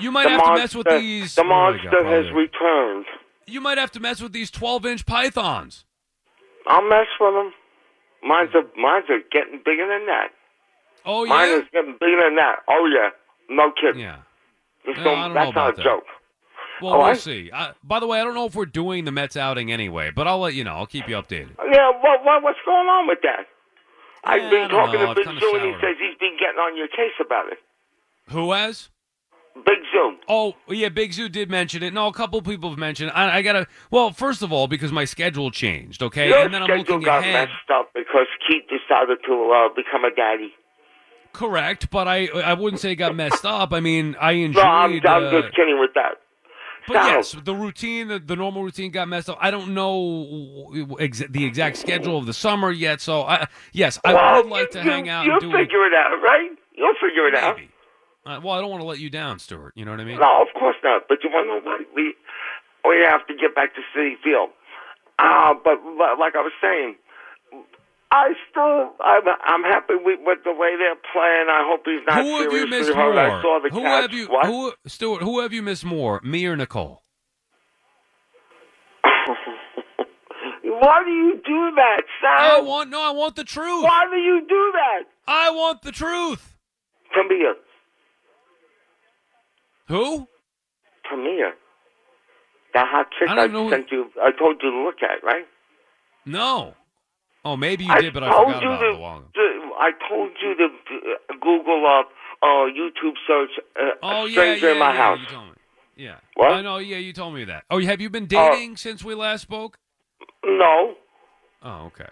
[0.00, 1.34] You might the have monster, to mess with these.
[1.34, 3.06] The oh monster God, has returned.
[3.46, 5.84] You might have to mess with these twelve-inch pythons.
[6.66, 7.52] I'll mess with them.
[8.24, 10.28] Mine's are, mine's are getting bigger than that.
[11.04, 12.56] Oh yeah, Mine is getting bigger than that.
[12.68, 13.10] Oh yeah,
[13.48, 14.00] no kidding.
[14.00, 14.18] Yeah.
[14.86, 15.82] No, no- I don't know that's not a that.
[15.84, 16.04] joke.
[16.80, 17.50] Well, Oh, we'll I- see.
[17.84, 20.40] By the way, I don't know if we're doing the Mets outing anyway, but I'll
[20.40, 20.74] let you know.
[20.74, 21.50] I'll keep you updated.
[21.72, 23.46] Yeah, what, what what's going on with that?
[24.24, 25.08] I've been talking know.
[25.08, 27.58] to Big kinda Zoo, and he says he's been getting on your case about it.
[28.30, 28.88] Who has?
[29.54, 30.16] Big Zoo.
[30.28, 31.92] Oh yeah, Big Zoo did mention it.
[31.92, 33.10] No, a couple people have mentioned.
[33.10, 33.16] It.
[33.16, 33.66] I, I gotta.
[33.90, 36.02] Well, first of all, because my schedule changed.
[36.02, 37.48] Okay, Your and then I'm schedule looking got ahead.
[37.50, 40.52] messed up because Keith decided to uh, become a daddy.
[41.34, 43.72] Correct, but I I wouldn't say it got messed up.
[43.74, 44.64] I mean, I No, enjoyed.
[44.64, 46.14] I'm, I'm uh, just kidding with that.
[46.88, 49.38] But Sal, yes, the routine, the, the normal routine got messed up.
[49.40, 54.14] I don't know ex- the exact schedule of the summer yet, so I, yes, I
[54.14, 55.60] well, would like to you, hang out You'll and do it.
[55.60, 56.50] figure it out, right?
[56.74, 57.58] You'll figure it out.
[58.24, 59.72] Uh, well, I don't want to let you down, Stuart.
[59.76, 60.18] You know what I mean?
[60.18, 61.02] No, of course not.
[61.08, 61.80] But you want to know what?
[61.94, 62.14] We
[62.88, 64.50] we have to get back to Citi Field.
[65.18, 66.96] Uh, but li- like I was saying,
[68.14, 71.46] I still I'm, I'm happy with, with the way they're playing.
[71.48, 73.14] I hope he's not Who have you missed hurt.
[73.14, 73.18] more?
[73.18, 74.02] I saw the who catch.
[74.02, 74.44] have you, what?
[74.46, 75.22] who, Stuart?
[75.22, 77.02] Who have you missed more, me or Nicole?
[80.64, 83.00] Why do you do that, I want no.
[83.00, 83.84] I want the truth.
[83.84, 85.04] Why do you do that?
[85.26, 86.56] I want the truth.
[87.16, 87.52] Tamia,
[89.88, 90.26] Who?
[91.10, 91.50] Tamia,
[92.74, 95.22] that hot chick I I, don't who- sent you, I told you to look at,
[95.24, 95.44] right?
[96.24, 96.74] No.
[97.44, 99.00] Oh, maybe you I did, but I forgot you about to, it
[99.78, 102.08] I told you to uh, Google up,
[102.42, 105.18] uh, YouTube search uh, Oh yeah, stranger yeah, in my yeah, house.
[105.20, 105.52] You told me.
[105.96, 106.14] Yeah.
[106.34, 106.52] What?
[106.52, 106.78] I know.
[106.78, 107.64] Yeah, you told me that.
[107.70, 109.78] Oh, have you been Uh, dating since we last spoke?
[110.44, 110.94] No,
[111.64, 112.08] Oh, okay.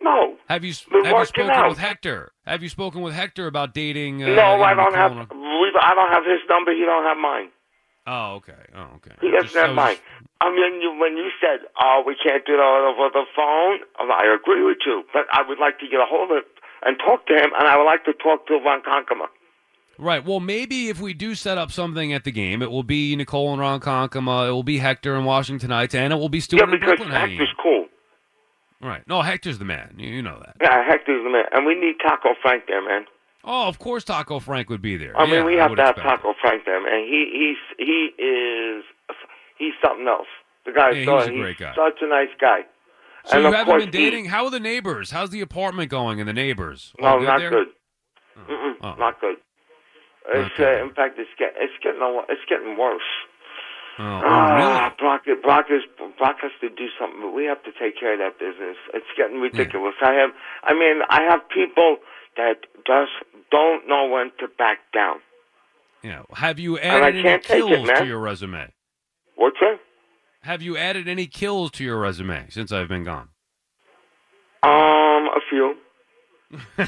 [0.00, 1.68] no, Have you Been have you spoken out.
[1.70, 2.32] with Hector?
[2.46, 4.22] Have you spoken with Hector about dating?
[4.22, 4.62] Uh, no.
[4.62, 5.12] I don't have.
[5.12, 6.72] I don't have his number.
[6.72, 7.48] He don't have mine.
[8.06, 8.52] Oh, okay.
[8.74, 9.12] Oh, okay.
[9.20, 9.96] He doesn't Just- I have was mine.
[10.40, 14.24] I mean, you, when you said, "Oh, we can't do that over the phone," I
[14.34, 15.04] agree with you.
[15.12, 16.44] But I would like to get a hold of it
[16.82, 19.26] and talk to him, and I would like to talk to Von Konkema.
[19.98, 20.24] Right.
[20.24, 23.52] Well, maybe if we do set up something at the game, it will be Nicole
[23.52, 26.62] and Ron Konkama, it will be Hector and Washingtonites, and it will be Stuart Yeah,
[26.64, 27.10] and because Brooklyn.
[27.10, 27.86] Hector's cool.
[28.80, 29.06] Right.
[29.06, 29.96] No, Hector's the man.
[29.98, 30.56] You, you know that.
[30.62, 33.04] Yeah, Hector's the man, and we need Taco Frank there, man.
[33.44, 35.16] Oh, of course, Taco Frank would be there.
[35.16, 37.04] I mean, Yeah, we have to have Taco Frank there, man.
[37.06, 38.84] He he's he is
[39.58, 40.26] he's something else.
[40.66, 41.74] The guy's Yeah, so, he's a great guy.
[41.74, 42.60] such a nice guy.
[43.24, 44.24] So and you haven't been he- dating?
[44.26, 45.10] How are the neighbors?
[45.10, 46.92] How's the apartment going and the neighbors?
[46.98, 47.68] No, good not good.
[48.48, 48.94] Mm-mm, Oh.
[48.98, 49.36] Not good.
[50.32, 53.02] It's uh, in fact, it's get, it's getting a, it's getting worse.
[53.98, 55.82] Oh, oh, Ah, Brock, Brock is
[56.16, 58.76] Brock has to do something, but we have to take care of that business.
[58.94, 59.94] It's getting ridiculous.
[60.00, 60.30] I have,
[60.62, 61.96] I mean, I have people
[62.40, 63.12] that just
[63.50, 65.16] don't know when to back down.
[66.02, 66.22] Yeah.
[66.32, 68.72] Have you added any can't it, kills to your resume?
[69.36, 69.78] What's that?
[70.42, 73.28] Have you added any kills to your resume since I've been gone?
[74.62, 75.74] Um, a few.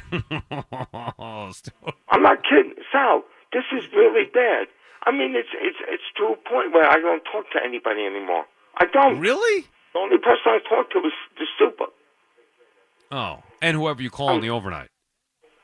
[2.08, 3.22] I'm not kidding, Sal.
[3.52, 4.68] This is really bad.
[5.04, 8.44] I mean, it's it's it's to a point where I don't talk to anybody anymore.
[8.78, 9.20] I don't.
[9.20, 9.66] Really?
[9.92, 11.86] The only person I talk to is the super,
[13.10, 14.88] Oh, and whoever you call in the overnight.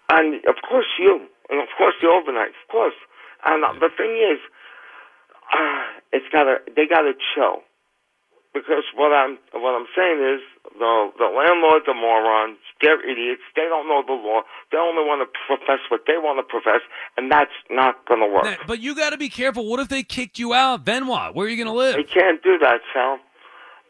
[0.08, 2.94] And of course you, and of course the overnight, of course.
[3.44, 4.40] And uh, the thing is,
[5.52, 5.82] uh,
[6.12, 7.62] it's gotta they gotta chill,
[8.54, 10.40] because what I'm what I'm saying is
[10.78, 12.58] the the landlords are morons.
[12.80, 13.42] They're idiots.
[13.56, 14.42] They don't know the law.
[14.70, 16.82] They only want to profess what they want to profess,
[17.16, 18.46] and that's not gonna work.
[18.66, 19.68] But you got to be careful.
[19.68, 20.84] What if they kicked you out?
[20.84, 21.34] Then what?
[21.34, 21.96] Where are you going to live?
[21.96, 23.18] They can't do that, Sal.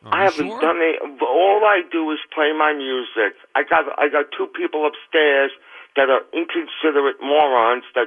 [0.07, 0.61] I haven't sure?
[0.61, 1.03] done it.
[1.21, 3.35] All I do is play my music.
[3.57, 5.51] I got I got two people upstairs
[5.99, 8.07] that are inconsiderate morons that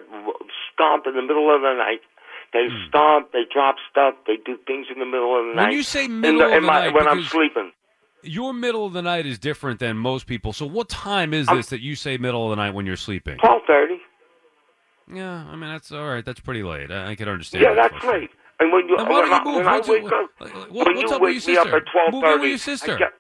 [0.72, 2.00] stomp in the middle of the night.
[2.54, 5.58] They stomp, they drop stuff, they do things in the middle of the Hmm.
[5.58, 5.74] When night.
[5.74, 7.72] you say In middle the- of the my- night, when I'm sleeping.
[8.24, 10.54] Your middle of the night is different than most people.
[10.54, 13.38] So what time is this that you say middle of the night when you're sleeping?
[13.40, 14.00] Twelve thirty.
[15.12, 16.24] Yeah, I mean that's all right.
[16.24, 16.92] That's pretty late.
[16.92, 17.64] I, I can understand.
[17.64, 18.30] Yeah, that that's late.
[18.60, 19.56] And when you why when, I, you move?
[19.56, 21.78] when I wake up, what- when what's you up with wake your me up sister?
[21.78, 22.98] at twelve Move in with your sister.
[22.98, 23.14] Get,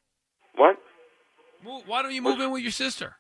[0.56, 0.78] what?
[1.88, 3.16] Why don't you move in with your sister?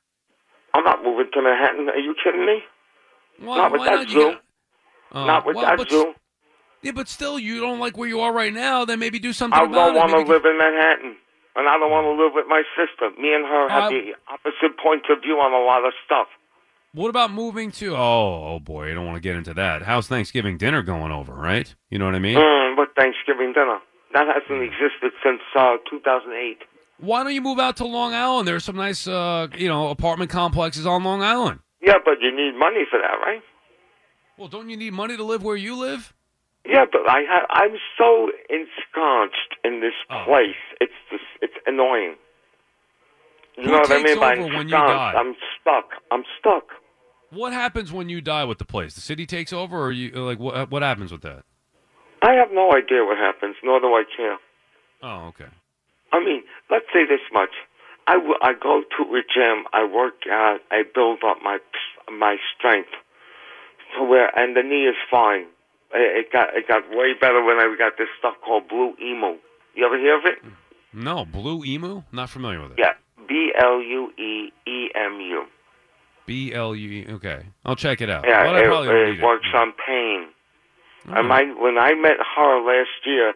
[0.81, 1.89] I'm not moving to Manhattan.
[1.89, 2.63] Are you kidding me?
[3.39, 4.07] Why, not with that not?
[4.07, 4.31] Jew.
[4.31, 4.41] got-
[5.13, 6.13] Oh, not with well, that Jew.
[6.81, 8.85] Yeah, but still, you don't like where you are right now.
[8.85, 11.17] Then maybe do something I don't want to live in Manhattan,
[11.57, 13.11] and I don't want to live with my sister.
[13.21, 16.27] Me and her have Uh, the opposite points of view on a lot of stuff.
[16.93, 17.95] What about moving to?
[17.95, 19.81] Oh, oh boy, I don't want to get into that.
[19.83, 21.33] How's Thanksgiving dinner going over?
[21.33, 21.73] Right?
[21.89, 22.37] You know what I mean?
[22.37, 23.79] Mm, but Thanksgiving dinner
[24.13, 26.57] that hasn't existed since uh, 2008.
[27.01, 28.47] Why don't you move out to Long Island?
[28.47, 31.59] There's some nice, uh, you know, apartment complexes on Long Island.
[31.81, 33.41] Yeah, but you need money for that, right?
[34.37, 36.13] Well, don't you need money to live where you live?
[36.63, 40.23] Yeah, but I ha- I'm so ensconced in this Oh.
[40.25, 40.55] place.
[40.79, 42.15] It's just it's annoying.
[43.57, 45.13] You Who know what I mean by when you die?
[45.17, 45.89] I'm stuck.
[46.11, 46.69] I'm stuck.
[47.31, 48.93] What happens when you die with the place?
[48.93, 50.69] The city takes over, or you like what?
[50.69, 51.43] What happens with that?
[52.21, 54.37] I have no idea what happens, nor do I care.
[55.01, 55.49] Oh, okay.
[56.11, 57.51] I mean, let's say this much.
[58.07, 61.59] I, w- I go to a gym, I work out, I build up my
[62.11, 62.89] my strength
[63.95, 65.45] to where, and the knee is fine.
[65.93, 69.37] It, it got it got way better when I got this stuff called Blue Emu.
[69.75, 70.39] You ever hear of it?
[70.93, 72.01] No, Blue Emu.
[72.11, 72.79] Not familiar with it.
[72.79, 72.93] Yeah,
[73.27, 75.45] B L U E E M U.
[76.25, 77.05] B L U.
[77.15, 78.25] Okay, I'll check it out.
[78.27, 80.27] Yeah, Well, I it, it works on pain.
[81.07, 83.33] And my, when I met her last year,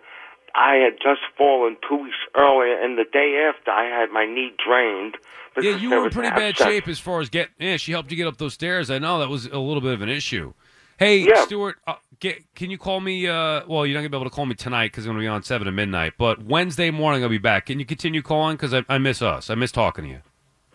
[0.56, 4.54] I had just fallen two weeks earlier, and the day after, I had my knee
[4.66, 5.18] drained.
[5.62, 7.50] Yeah, you were in pretty bad shape as far as get.
[7.60, 8.90] Yeah, she helped you get up those stairs.
[8.90, 10.54] I know that was a little bit of an issue.
[10.98, 11.44] Hey, Yeah.
[11.46, 13.28] Stuart, uh, get, can you call me?
[13.28, 15.28] Uh, well, you're not gonna be able to call me tonight because I'm gonna be
[15.28, 16.14] on seven to midnight.
[16.18, 17.66] But Wednesday morning I'll be back.
[17.66, 18.56] Can you continue calling?
[18.56, 19.50] Because I, I miss us.
[19.50, 20.22] I miss talking to you.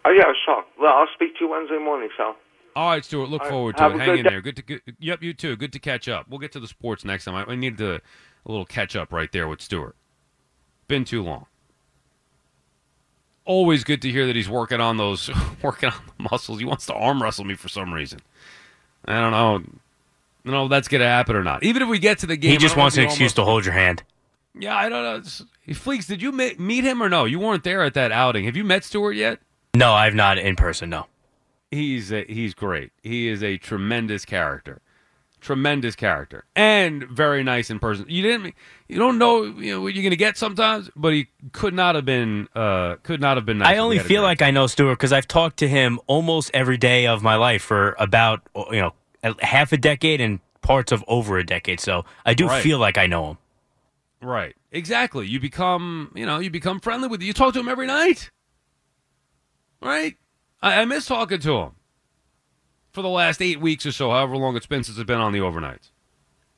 [0.05, 0.63] Oh yeah, sure.
[0.79, 2.35] Well, I'll speak to you Wednesday morning, so.
[2.77, 3.29] All right, Stuart.
[3.31, 3.99] Look right, forward to it.
[3.99, 4.31] Hang in day.
[4.31, 4.41] there.
[4.41, 4.63] Good to.
[4.63, 5.57] Good, yep, you too.
[5.57, 6.27] Good to catch up.
[6.29, 7.35] We'll get to the sports next time.
[7.35, 8.01] I, I need to,
[8.47, 9.97] a little catch up right there with Stuart.
[10.89, 11.47] Been too long.
[13.45, 15.31] Always good to hear that he's working on those,
[15.63, 16.59] working on the muscles.
[16.59, 18.21] He wants to arm wrestle me for some reason.
[19.07, 19.55] I don't know.
[19.57, 21.63] I don't know if that's gonna happen or not.
[21.63, 23.65] Even if we get to the game, He just wants an excuse almost- to hold
[23.65, 24.03] your hand.
[24.59, 25.17] Yeah, I don't know.
[25.17, 27.25] It's- Fleeks, did you meet, meet him or no?
[27.25, 28.45] You weren't there at that outing.
[28.47, 29.39] Have you met Stuart yet?
[29.75, 30.91] No, I've not in person.
[30.91, 31.07] No.
[31.71, 32.91] He's a, he's great.
[33.05, 34.81] He is a tremendous character,
[35.41, 38.07] tremendous character, and very nice in person.
[38.09, 38.55] You didn't,
[38.89, 42.05] you don't know, you know what you're gonna get sometimes, but he could not have
[42.05, 43.59] been, uh, could not have been.
[43.59, 46.77] Nice I only feel like I know Stuart because I've talked to him almost every
[46.77, 48.93] day of my life for about you know
[49.41, 51.81] half a decade and parts of over a decade.
[51.81, 52.63] So I do Right.
[52.63, 53.39] feel like I know him.
[54.23, 55.27] right, exactly.
[55.27, 57.23] You become, you know, you become friendly with.
[57.23, 58.31] You talk to him every night,
[59.83, 60.17] right?
[60.63, 61.71] I, I miss talking to him
[62.93, 65.33] for the last eight weeks or so, however long it's been since I've been on
[65.33, 65.91] the overnights.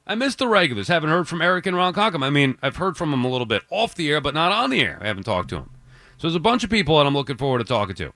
[0.07, 0.89] I miss the regulars.
[0.89, 2.25] Haven't heard from Eric and Ron Conkham.
[2.25, 4.71] I mean, I've heard from them a little bit off the air, but not on
[4.71, 4.99] the air.
[5.01, 5.71] I haven't talked to them.
[6.19, 8.13] So there's a bunch of people that I'm looking forward to talking to.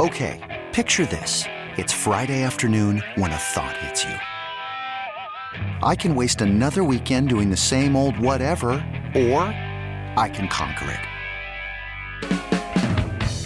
[0.00, 1.44] Okay, picture this.
[1.76, 4.14] It's Friday afternoon when a thought hits you.
[5.82, 8.72] I can waste another weekend doing the same old whatever,
[9.14, 9.40] or
[10.16, 12.51] I can conquer it.